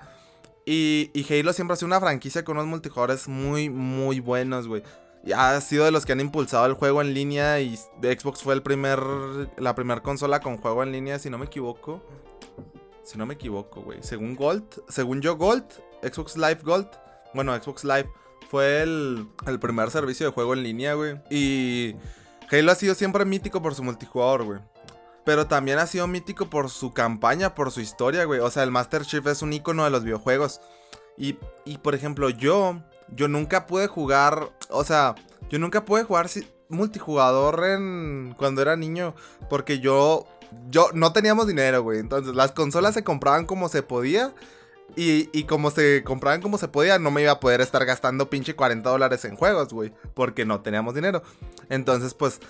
[0.64, 4.83] Y, Halo siempre ha sido una franquicia con unos multijugadores muy, muy buenos, güey.
[5.35, 8.62] Ha sido de los que han impulsado el juego en línea y Xbox fue el
[8.62, 9.01] primer,
[9.57, 12.03] la primera consola con juego en línea, si no me equivoco.
[13.05, 14.03] Si no me equivoco, güey.
[14.03, 15.64] Según Gold, según yo Gold,
[16.03, 16.88] Xbox Live Gold,
[17.35, 18.09] bueno, Xbox Live
[18.49, 21.21] fue el, el primer servicio de juego en línea, güey.
[21.31, 21.97] Y
[22.51, 24.61] Halo ha sido siempre mítico por su multijugador, güey.
[25.25, 28.41] Pero también ha sido mítico por su campaña, por su historia, güey.
[28.41, 30.61] O sea, el Master Chief es un icono de los videojuegos.
[31.17, 35.15] Y, y por ejemplo, yo, yo nunca pude jugar, o sea,
[35.51, 36.29] yo nunca pude jugar
[36.69, 39.15] multijugador en, cuando era niño.
[39.49, 40.27] Porque yo,
[40.71, 42.01] yo no teníamos dinero, güey.
[42.01, 44.35] Entonces, las consolas se compraban como se podía.
[44.95, 48.29] Y, y, como se compraban como se podía, no me iba a poder estar gastando
[48.29, 49.93] pinche 40 dólares en juegos, güey.
[50.15, 51.23] Porque no teníamos dinero.
[51.71, 52.41] Entonces, pues,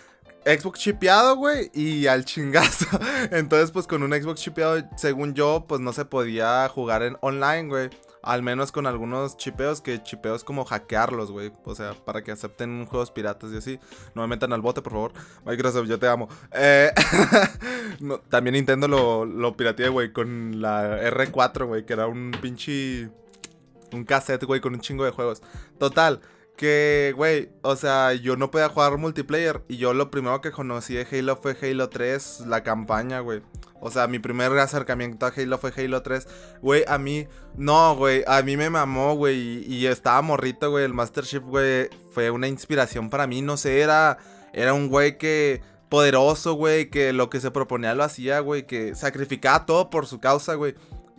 [0.45, 2.87] Xbox chipeado, güey, y al chingazo.
[3.31, 7.69] Entonces, pues con un Xbox chipeado, según yo, pues no se podía jugar en online,
[7.69, 7.91] güey.
[8.23, 11.53] Al menos con algunos chipeos, que chipeos como hackearlos, güey.
[11.65, 13.81] O sea, para que acepten juegos piratas y así.
[14.15, 15.13] No me metan al bote, por favor.
[15.45, 16.29] Microsoft, yo te amo.
[16.53, 16.93] Eh,
[18.29, 23.11] también Nintendo lo, lo pirateé, güey, con la R4, güey, que era un pinche...
[23.93, 25.43] Un cassette, güey, con un chingo de juegos.
[25.79, 26.21] Total.
[26.57, 29.63] Que, güey, o sea, yo no podía jugar multiplayer.
[29.69, 33.43] Y yo lo primero que conocí de Halo fue Halo 3, la campaña, güey.
[33.81, 36.29] O sea, mi primer acercamiento a Halo fue Halo 3.
[36.61, 39.65] Güey, a mí, no, güey, a mí me mamó, güey.
[39.67, 40.85] Y, estaba morrito, güey.
[40.85, 43.43] El Master Chief, güey, fue una inspiración para mí.
[43.43, 44.19] No sé, era,
[44.53, 48.95] era un güey que poderoso, güey, que lo que se proponía lo hacía, güey, que
[48.95, 50.75] sacrificaba todo por su causa, güey.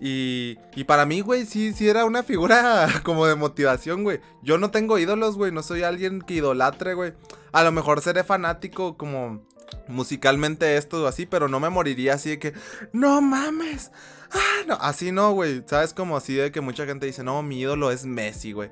[0.06, 4.20] Y, para mí, güey, sí, sí era una figura como de motivación, güey.
[4.42, 5.54] Yo no tengo ídolos, güey.
[5.54, 7.14] No soy alguien que idolatre, güey.
[7.54, 9.48] A lo mejor seré fanático como
[9.88, 12.54] musicalmente esto o así, pero no me moriría así de que,
[12.92, 13.92] no mames.
[14.34, 15.64] Ah, no, así no, güey.
[15.68, 15.94] ¿Sabes?
[15.94, 18.72] Como así de que mucha gente dice, no, mi ídolo es Messi, güey.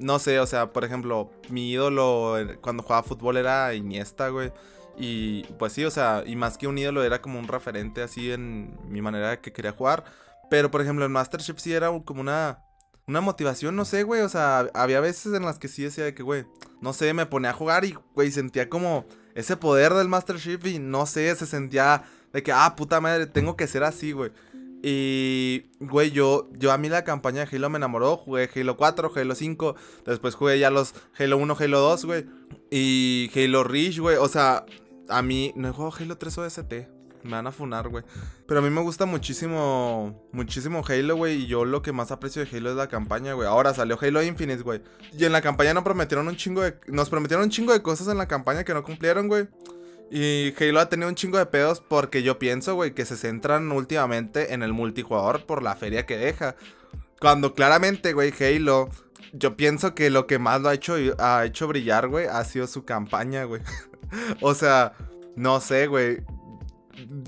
[0.00, 4.52] No sé, o sea, por ejemplo, mi ídolo cuando jugaba fútbol era Iniesta, güey.
[4.98, 8.32] Y pues sí, o sea, y más que un ídolo era como un referente así
[8.32, 10.04] en mi manera que quería jugar.
[10.50, 12.60] Pero, por ejemplo, el Master Chief sí era como una.
[13.06, 14.22] una motivación, no sé, güey.
[14.22, 16.46] O sea, había veces en las que sí decía de que, güey,
[16.80, 20.64] no sé, me ponía a jugar y, güey, sentía como ese poder del Master Chief
[20.66, 24.30] y no sé, se sentía de que, ah, puta madre, tengo que ser así, güey.
[24.86, 28.18] Y, güey, yo, yo a mí la campaña de Halo me enamoró.
[28.18, 29.76] Jugué Halo 4, Halo 5.
[30.04, 32.26] Después jugué ya los Halo 1, Halo 2, güey.
[32.70, 34.18] Y Halo Reach, güey.
[34.18, 34.66] O sea,
[35.08, 36.74] a mí no he jugado Halo 3 OST.
[37.24, 38.04] Me van a funar, güey.
[38.46, 41.42] Pero a mí me gusta muchísimo, muchísimo Halo, güey.
[41.42, 43.48] Y yo lo que más aprecio de Halo es la campaña, güey.
[43.48, 44.82] Ahora salió Halo Infinite, güey.
[45.18, 46.78] Y en la campaña nos prometieron un chingo de...
[46.86, 49.48] Nos prometieron un chingo de cosas en la campaña que no cumplieron, güey.
[50.10, 53.72] Y Halo ha tenido un chingo de pedos porque yo pienso, güey, que se centran
[53.72, 56.56] últimamente en el multijugador por la feria que deja.
[57.20, 58.90] Cuando claramente, güey, Halo,
[59.32, 62.66] yo pienso que lo que más lo ha hecho, ha hecho brillar, güey, ha sido
[62.66, 63.62] su campaña, güey.
[64.42, 64.92] o sea,
[65.36, 66.22] no sé, güey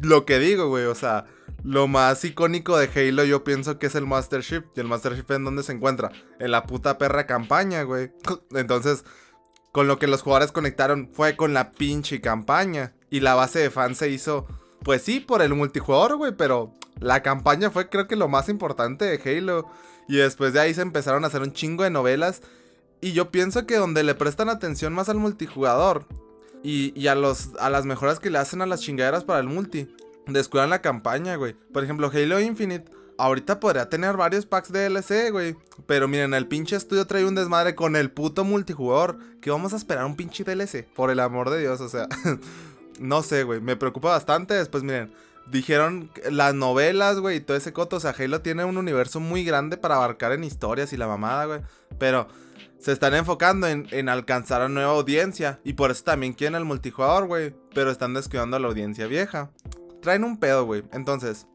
[0.02, 0.84] lo que digo, güey.
[0.84, 1.26] O sea,
[1.62, 4.64] lo más icónico de Halo yo pienso que es el Master Chief.
[4.74, 6.10] ¿Y el Master Chief en dónde se encuentra?
[6.38, 8.12] En la puta perra campaña, güey.
[8.54, 9.04] Entonces,
[9.72, 12.94] con lo que los jugadores conectaron fue con la pinche campaña.
[13.10, 14.46] Y la base de fans se hizo,
[14.82, 16.32] pues sí, por el multijugador, güey.
[16.36, 19.70] Pero la campaña fue creo que lo más importante de Halo.
[20.08, 22.42] Y después de ahí se empezaron a hacer un chingo de novelas.
[23.00, 26.06] Y yo pienso que donde le prestan atención más al multijugador
[26.66, 29.88] y, a, los, a las mejoras que le hacen a las chingaderas para el multi.
[30.26, 31.54] Descuidan la campaña, güey.
[31.72, 32.90] Por ejemplo, Halo Infinite.
[33.18, 35.56] Ahorita podría tener varios packs de DLC, güey.
[35.86, 39.16] Pero miren, el pinche estudio trae un desmadre con el puto multijugador.
[39.40, 40.84] Que vamos a esperar un pinche DLC.
[40.92, 42.08] Por el amor de Dios, o sea.
[42.98, 43.60] no sé, güey.
[43.60, 44.54] Me preocupa bastante.
[44.54, 45.12] Después, miren.
[45.48, 47.96] Dijeron las novelas, güey, y todo ese coto.
[47.96, 51.44] O sea, Halo tiene un universo muy grande para abarcar en historias y la mamada,
[51.44, 51.60] güey.
[51.98, 52.26] Pero
[52.78, 55.60] se están enfocando en, alcanzar a nueva audiencia.
[55.64, 57.54] Y por eso también quieren el multijugador, güey.
[57.74, 59.50] Pero están descuidando a la audiencia vieja.
[60.02, 60.84] Traen un pedo, güey.
[60.92, 61.46] Entonces,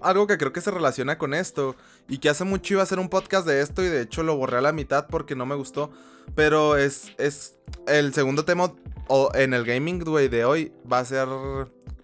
[0.00, 1.76] algo que creo que se relaciona con esto.
[2.08, 3.82] Y que hace mucho iba a hacer un podcast de esto.
[3.82, 5.90] Y de hecho lo borré a la mitad porque no me gustó.
[6.34, 8.72] Pero es, es el segundo tema
[9.08, 10.72] o en el gaming, güey, de hoy.
[10.90, 11.28] Va a ser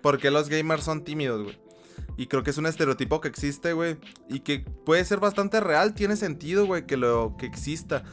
[0.03, 1.63] por qué los gamers son tímidos, güey.
[2.17, 3.97] Y creo que es un estereotipo que existe, güey.
[4.29, 5.95] Y que puede ser bastante real.
[5.95, 8.05] Tiene sentido, güey, que lo que exista.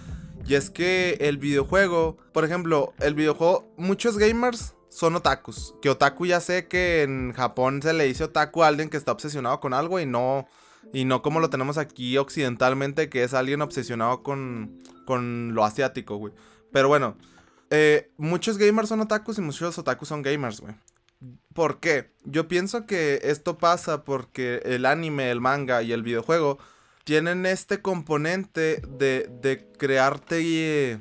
[0.50, 5.76] Y es que el videojuego, por ejemplo, el videojuego, muchos gamers son otakus.
[5.80, 9.12] Que otaku ya sé que en Japón se le dice otaku a alguien que está
[9.12, 10.48] obsesionado con algo y no,
[10.92, 16.16] y no como lo tenemos aquí occidentalmente, que es alguien obsesionado con, con lo asiático,
[16.16, 16.34] güey.
[16.72, 17.16] Pero bueno,
[17.70, 20.74] eh, muchos gamers son otakus y muchos otakus son gamers, güey.
[21.54, 22.10] ¿Por qué?
[22.24, 26.58] Yo pienso que esto pasa porque el anime, el manga y el videojuego
[27.10, 31.00] tienen este componente de, crearte eh,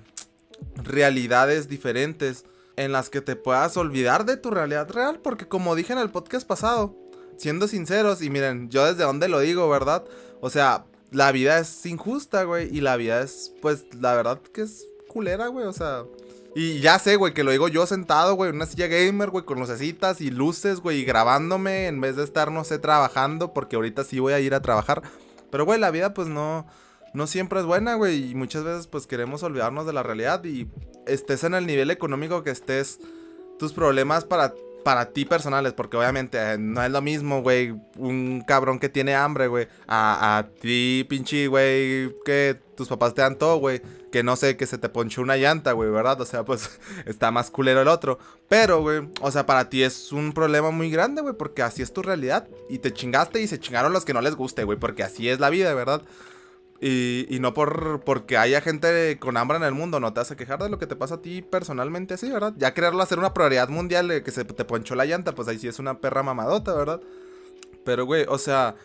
[0.76, 5.20] realidades diferentes en las que te puedas olvidar de tu realidad real.
[5.20, 6.96] Porque como dije en el podcast pasado,
[7.36, 10.02] siendo sinceros, y miren, yo desde dónde lo digo, ¿verdad?
[10.40, 12.74] O sea, la vida es injusta, güey.
[12.74, 15.66] Y la vida es, pues, la verdad que es culera, güey.
[15.66, 16.04] O sea,
[16.54, 19.44] y ya sé, güey, que lo digo yo sentado, güey, en una silla gamer, güey,
[19.44, 23.76] con lucecitas y luces, güey, y grabándome en vez de estar, no sé, trabajando, porque
[23.76, 25.02] ahorita sí voy a ir a trabajar.
[25.50, 26.66] Pero, güey, la vida, pues no,
[27.14, 30.68] no siempre es buena, güey, y muchas veces, pues queremos olvidarnos de la realidad y
[31.06, 33.00] estés en el nivel económico que estés,
[33.58, 34.54] tus problemas para
[34.88, 39.14] para ti personales, porque obviamente eh, no es lo mismo, güey, un cabrón que tiene
[39.14, 44.22] hambre, güey, a, a ti, pinche, güey, que tus papás te dan todo, güey, que
[44.22, 46.18] no sé, que se te ponchó una llanta, güey, ¿verdad?
[46.22, 48.18] O sea, pues está más culero el otro.
[48.48, 51.92] Pero, güey, o sea, para ti es un problema muy grande, güey, porque así es
[51.92, 52.48] tu realidad.
[52.70, 55.38] Y te chingaste y se chingaron los que no les guste, güey, porque así es
[55.38, 56.00] la vida, ¿verdad?
[56.80, 60.62] Y, no por porque haya gente con hambre en el mundo, no te hace quejar
[60.62, 62.54] de lo que te pasa a ti personalmente así, ¿verdad?
[62.56, 65.58] Ya quererlo hacer una prioridad mundial de que se te ponchó la llanta, pues ahí
[65.58, 67.00] sí es una perra mamadota, ¿verdad?
[67.84, 68.76] Pero, güey, o sea,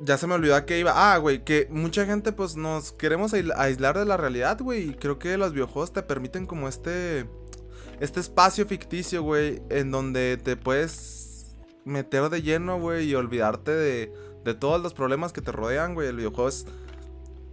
[0.00, 0.92] ya se me olvidó a qué iba.
[0.94, 4.90] Ah, güey, que mucha gente pues nos queremos aislar de la realidad, güey.
[4.90, 7.26] Y creo que los videojuegos te permiten como este,
[8.00, 14.12] este espacio ficticio, güey, en donde te puedes meter de lleno, güey, y olvidarte de,
[14.44, 16.08] de todos los problemas que te rodean, güey.
[16.08, 16.66] El videojuego es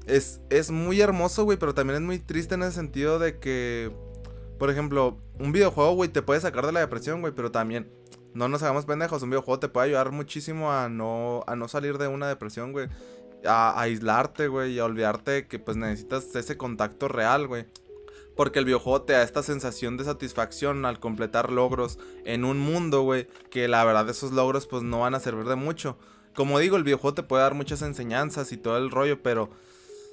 [0.07, 3.91] es, muy hermoso, güey, pero también es muy triste en el sentido de que,
[4.57, 7.91] por ejemplo, un videojuego, güey, te puede sacar de la depresión, güey, pero también,
[8.33, 11.97] no nos hagamos pendejos, un videojuego te puede ayudar muchísimo a no, a no salir
[11.97, 12.87] de una depresión, güey.
[13.45, 17.65] A, aislarte, güey, y a olvidarte que pues necesitas ese contacto real, güey.
[18.35, 23.01] Porque el videojuego te da esta sensación de satisfacción al completar logros en un mundo,
[23.01, 25.97] güey, que la verdad esos logros pues no van a servir de mucho.
[26.35, 29.49] Como digo, el videojuego te puede dar muchas enseñanzas y todo el rollo, pero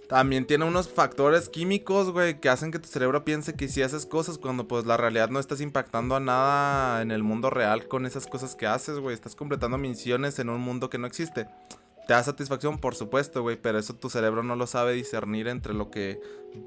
[0.09, 4.07] también tiene unos factores químicos, güey, que hacen que tu cerebro piense que si haces
[4.07, 8.07] cosas cuando pues la realidad no estás impactando a nada en el mundo real con
[8.07, 9.15] esas cosas que haces, güey.
[9.15, 11.47] Estás completando misiones en un mundo que no existe.
[12.07, 12.79] ¿Te da satisfacción?
[12.79, 16.21] Por supuesto, güey, pero eso tu cerebro no lo sabe discernir entre lo que,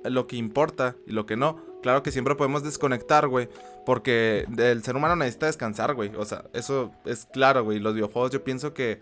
[0.03, 1.61] lo que importa y lo que no.
[1.83, 3.47] Claro que siempre podemos desconectar, güey,
[3.85, 6.11] porque el ser humano necesita descansar, güey.
[6.15, 7.79] O sea, eso es claro, güey.
[7.79, 8.99] Los videojuegos yo pienso que,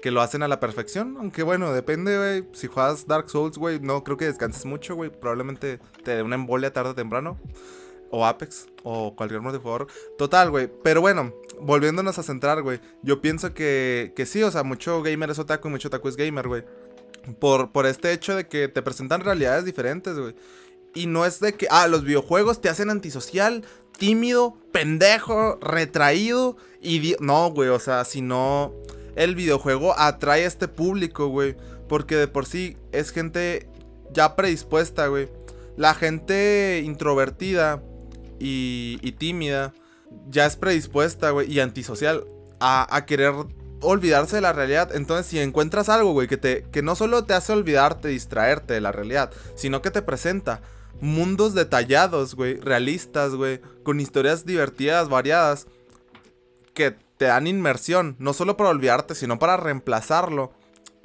[0.00, 2.44] que lo hacen a la perfección, aunque bueno, depende, güey.
[2.52, 5.10] Si juegas Dark Souls, güey, no creo que descanses mucho, güey.
[5.10, 7.38] Probablemente te dé una embolia tarde o temprano
[8.10, 9.88] o Apex o cualquier multijugador.
[10.18, 10.70] Total, güey.
[10.82, 12.80] Pero bueno, volviéndonos a centrar, güey.
[13.02, 16.16] Yo pienso que, que sí, o sea, mucho gamer es otaku y mucho otaku es
[16.16, 16.64] gamer, güey.
[17.40, 20.34] Por, por este hecho de que te presentan realidades diferentes, güey.
[20.94, 23.64] Y no es de que, ah, los videojuegos te hacen antisocial,
[23.98, 26.56] tímido, pendejo, retraído.
[26.80, 28.72] Y no, güey, o sea, si no,
[29.16, 31.56] el videojuego atrae a este público, güey.
[31.88, 33.68] Porque de por sí es gente
[34.12, 35.28] ya predispuesta, güey.
[35.76, 37.82] La gente introvertida
[38.38, 39.74] y, tímida,
[40.28, 42.24] ya es predispuesta, güey, y antisocial
[42.60, 43.32] a, querer
[43.80, 44.94] olvidarse de la realidad.
[44.94, 48.80] Entonces, si encuentras algo, güey, que, te, que no solo te hace olvidarte, distraerte de
[48.80, 50.62] la realidad, sino que te presenta
[51.00, 55.66] mundos detallados, güey, realistas, güey, con historias divertidas, variadas,
[56.74, 60.52] que te dan inmersión, no solo para olvidarte, sino para reemplazarlo.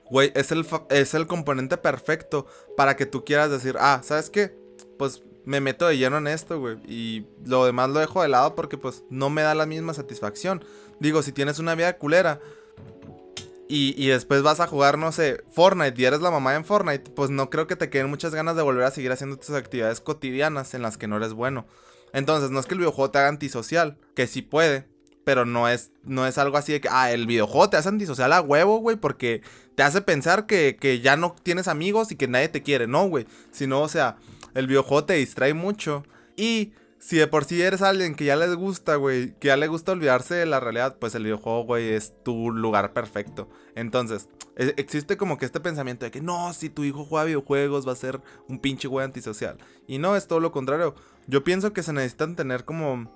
[0.09, 2.45] Güey, es el, es el componente perfecto
[2.75, 4.53] para que tú quieras decir, ah, ¿sabes qué?
[4.97, 6.77] Pues me meto de lleno en esto, güey.
[6.85, 10.63] Y lo demás lo dejo de lado porque pues no me da la misma satisfacción.
[10.99, 12.39] Digo, si tienes una vida culera
[13.73, 17.29] y, después vas a jugar, no sé, Fortnite y eres la mamá en Fortnite, pues
[17.29, 20.73] no creo que te queden muchas ganas de volver a seguir haciendo tus actividades cotidianas
[20.73, 21.65] en las que no eres bueno.
[22.11, 24.89] Entonces, no es que el videojuego te haga antisocial, que sí puede,
[25.23, 28.33] pero no es, no es algo así de que, ah, el videojuego te hace antisocial
[28.33, 29.41] a huevo, güey, porque
[29.75, 33.07] te hace pensar que, que ya no tienes amigos y que nadie te quiere, no,
[33.07, 33.27] güey.
[33.51, 34.17] Sino, o sea,
[34.53, 36.03] el videojuego te distrae mucho.
[36.35, 39.67] Y si de por sí eres alguien que ya les gusta, güey, que ya le
[39.67, 43.49] gusta olvidarse de la realidad, pues el videojuego, güey, es tu lugar perfecto.
[43.73, 47.87] Entonces, e, existe como que este pensamiento de que no, si tu hijo juega videojuegos
[47.87, 49.57] va a ser un pinche güey antisocial.
[49.87, 50.93] Y no, es todo lo contrario.
[51.25, 53.11] Yo pienso que se necesitan tener como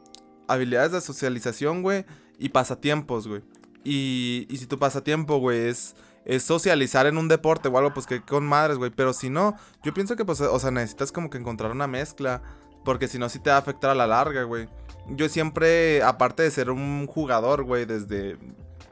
[0.48, 2.06] habilidades de socialización, güey,
[2.40, 3.42] y pasatiempos, güey.
[3.84, 8.08] Y, y si tu pasatiempo, güey, es es socializar en un deporte o algo, pues
[8.08, 8.92] que con madres, güey.
[8.92, 12.42] Pero si no, yo pienso que, pues, o sea, necesitas como que encontrar una mezcla.
[12.84, 14.68] Porque si no, sí te va a afectar a la larga, güey.
[15.10, 18.38] Yo siempre, aparte de ser un jugador, güey, desde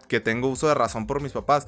[0.08, 1.68] que tengo uso de razón por mis papás,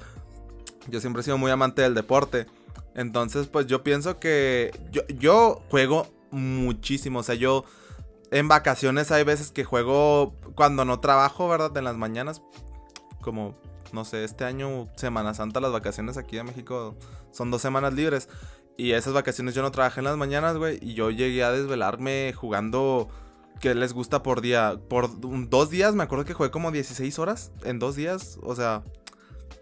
[0.87, 2.45] yo siempre he sido muy amante del deporte.
[2.93, 7.19] Entonces, pues yo pienso que yo, yo juego muchísimo.
[7.19, 7.65] O sea, yo
[8.31, 11.75] en vacaciones hay veces que juego cuando no trabajo, ¿verdad?
[11.77, 12.41] En las mañanas.
[13.21, 13.55] Como
[13.95, 16.95] no sé, este año, Semana Santa, las vacaciones aquí en México
[17.31, 18.29] son dos semanas libres.
[18.77, 20.79] Y esas vacaciones yo no trabajé en las mañanas, güey.
[20.81, 23.07] Y yo llegué a desvelarme jugando
[23.61, 24.79] que les gusta por día.
[24.89, 25.09] Por
[25.49, 28.37] dos días, me acuerdo que jugué como 16 horas en dos días.
[28.43, 28.83] O sea,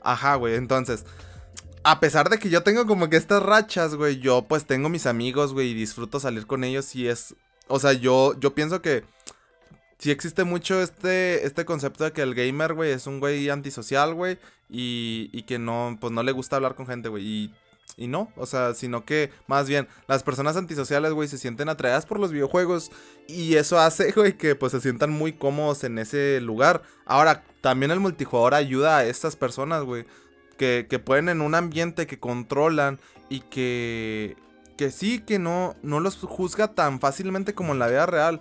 [0.01, 0.55] ajá, güey.
[0.55, 1.05] Entonces,
[1.83, 5.05] a pesar de que yo tengo como que estas rachas, güey, yo pues tengo mis
[5.05, 6.95] amigos, güey, y disfruto salir con ellos.
[6.95, 7.35] Y es,
[7.67, 9.03] o sea, yo, yo pienso que
[9.99, 14.13] sí existe mucho este, este concepto de que el gamer, güey, es un güey antisocial,
[14.13, 14.37] güey,
[14.69, 17.53] y, y, que no, pues no le gusta hablar con gente, güey, y,
[17.95, 22.05] y no, o sea, sino que más bien las personas antisociales, güey, se sienten atraídas
[22.05, 22.91] por los videojuegos
[23.27, 26.81] y eso hace, güey, que pues se sientan muy cómodos en ese lugar.
[27.05, 30.05] Ahora, también el multijugador ayuda a estas personas, güey,
[30.57, 32.99] que, que pueden en un ambiente que controlan
[33.29, 34.35] y que,
[34.75, 38.39] que sí, que no, no los juzga tan fácilmente como en la vida real.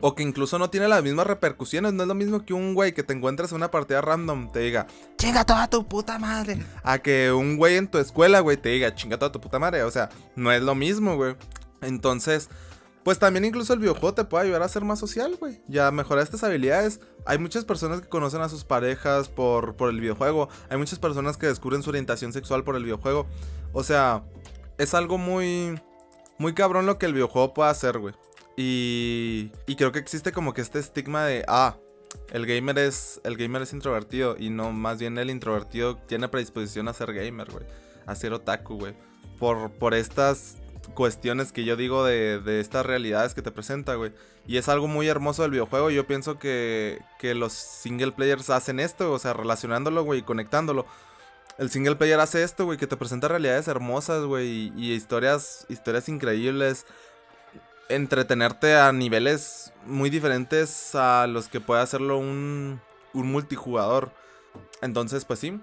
[0.00, 1.92] O que incluso no tiene las mismas repercusiones.
[1.92, 4.60] No es lo mismo que un güey que te encuentres en una partida random te
[4.60, 4.86] diga,
[5.16, 6.64] chinga toda tu puta madre.
[6.84, 9.82] A que un güey en tu escuela, güey, te diga, chinga toda tu puta madre.
[9.82, 11.34] O sea, no es lo mismo, güey.
[11.82, 12.48] Entonces,
[13.02, 15.60] pues también incluso el videojuego te puede ayudar a ser más social, güey.
[15.66, 17.00] Ya mejorar estas habilidades.
[17.24, 20.48] Hay muchas personas que conocen a sus parejas por, por el videojuego.
[20.68, 23.26] Hay muchas personas que descubren su orientación sexual por el videojuego.
[23.72, 24.22] O sea,
[24.78, 25.80] es algo muy...
[26.38, 28.14] Muy cabrón lo que el videojuego puede hacer, güey.
[28.56, 31.76] Y, y creo que existe como que este estigma de, ah,
[32.30, 36.88] el gamer es el gamer es introvertido y no, más bien el introvertido tiene predisposición
[36.88, 37.64] a ser gamer, güey,
[38.06, 38.94] a ser otaku, güey.
[39.38, 40.56] Por, por estas
[40.94, 44.12] cuestiones que yo digo de, de, estas realidades que te presenta, güey.
[44.46, 45.90] Y es algo muy hermoso del videojuego.
[45.90, 50.86] Yo pienso que, que los single players hacen esto, o sea, relacionándolo, güey, y conectándolo.
[51.58, 56.08] El single player hace esto, güey, que te presenta realidades hermosas, güey, y, historias, historias
[56.08, 56.86] increíbles
[57.88, 62.80] entretenerte a niveles muy diferentes a los que puede hacerlo un,
[63.14, 64.12] un multijugador.
[64.82, 65.60] Entonces, pues sí,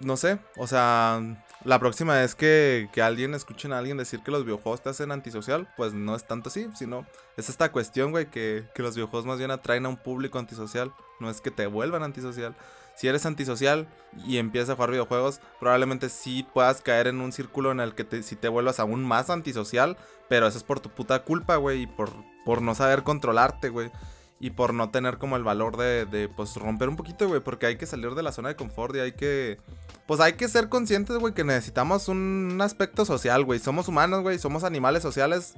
[0.00, 1.20] no sé, o sea,
[1.64, 5.10] la próxima vez que, que alguien escuchen a alguien decir que los videojuegos te hacen
[5.10, 7.06] antisocial, pues no es tanto así, sino
[7.36, 10.92] es esta cuestión, güey, que, que los videojuegos más bien atraen a un público antisocial,
[11.20, 12.54] no es que te vuelvan antisocial.
[12.98, 13.86] Si eres antisocial
[14.26, 18.02] y empiezas a jugar videojuegos, probablemente sí puedas caer en un círculo en el que
[18.02, 19.96] te, si te vuelvas aún más antisocial,
[20.28, 22.10] pero eso es por tu puta culpa, güey, y por,
[22.44, 23.92] por no saber controlarte, güey
[24.40, 27.66] y por no tener como el valor de, de, pues romper un poquito, güey, porque
[27.66, 29.58] hay que salir de la zona de confort y hay que,
[30.06, 34.38] pues hay que ser conscientes, güey, que necesitamos un aspecto social, güey, somos humanos, güey,
[34.38, 35.54] somos animales sociales,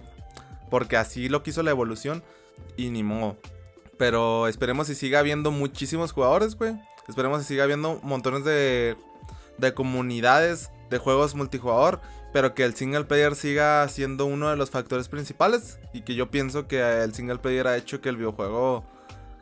[0.70, 2.22] porque así lo quiso la evolución
[2.76, 3.36] y ni modo.
[3.98, 6.74] Pero esperemos si siga habiendo muchísimos jugadores, güey.
[7.08, 8.96] Esperemos si siga habiendo montones de,
[9.58, 12.00] de comunidades de juegos multijugador
[12.32, 16.30] pero que el single player siga siendo uno de los factores principales y que yo
[16.30, 18.84] pienso que el single player ha hecho que el videojuego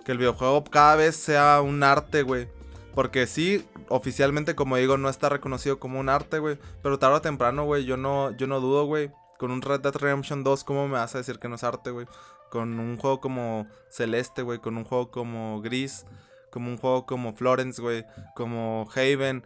[0.05, 2.49] que el videojuego cada vez sea un arte, güey.
[2.95, 7.21] Porque sí, oficialmente como digo no está reconocido como un arte, güey, pero tarde o
[7.21, 10.89] temprano, güey, yo no yo no dudo, güey, con un Red Dead Redemption 2 cómo
[10.89, 12.07] me vas a decir que no es arte, güey?
[12.51, 16.07] Con un juego como Celeste, güey, con un juego como Gris,
[16.51, 19.45] como un juego como Florence, güey, como Haven,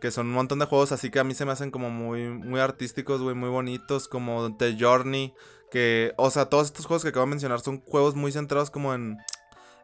[0.00, 2.28] que son un montón de juegos así que a mí se me hacen como muy,
[2.28, 5.34] muy artísticos, güey, muy bonitos, como The Journey,
[5.70, 8.94] que, o sea, todos estos juegos que acabo de mencionar son juegos muy centrados como
[8.94, 9.18] en,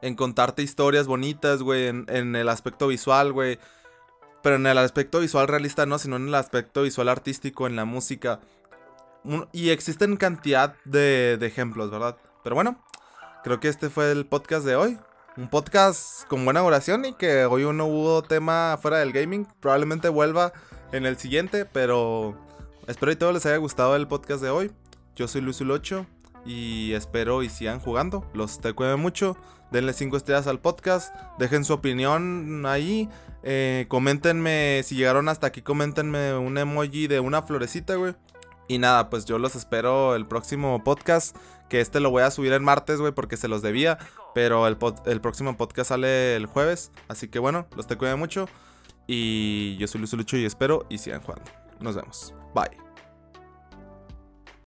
[0.03, 3.59] en contarte historias bonitas, güey, en, el aspecto visual, güey.
[4.43, 7.85] Pero en el aspecto visual realista no, sino en el aspecto visual artístico, en la
[7.85, 8.41] música.
[9.53, 12.17] Y existen cantidad de, de ejemplos, ¿verdad?
[12.45, 12.81] Pero bueno,
[13.43, 14.99] creo que este fue el podcast de hoy
[15.37, 19.47] un podcast con buena oración y que hoy no hubo tema fuera del gaming.
[19.61, 20.53] Probablemente vuelva
[20.93, 22.35] en el siguiente, pero
[22.87, 24.73] espero que todos les haya gustado el podcast de hoy.
[25.15, 26.07] Yo soy Luis 8
[26.47, 28.25] y espero y sigan jugando.
[28.33, 29.37] Los te cuiden mucho.
[29.71, 31.15] Denle 5 estrellas al podcast.
[31.39, 33.09] Dejen su opinión ahí.
[33.43, 38.15] Eh, coméntenme, si llegaron hasta aquí, coméntenme un emoji de una florecita, güey.
[38.69, 41.37] Y nada, pues yo los espero el próximo podcast.
[41.69, 43.99] Que este lo voy a subir el martes, güey, porque se los debía.
[44.35, 46.93] Pero el, próximo podcast sale el jueves.
[47.09, 48.49] Así que bueno, los te cuiden mucho.
[49.07, 51.51] Y yo soy Luis Lucho y espero y sigan jugando.
[51.81, 52.35] Nos vemos.
[52.55, 52.86] Bye.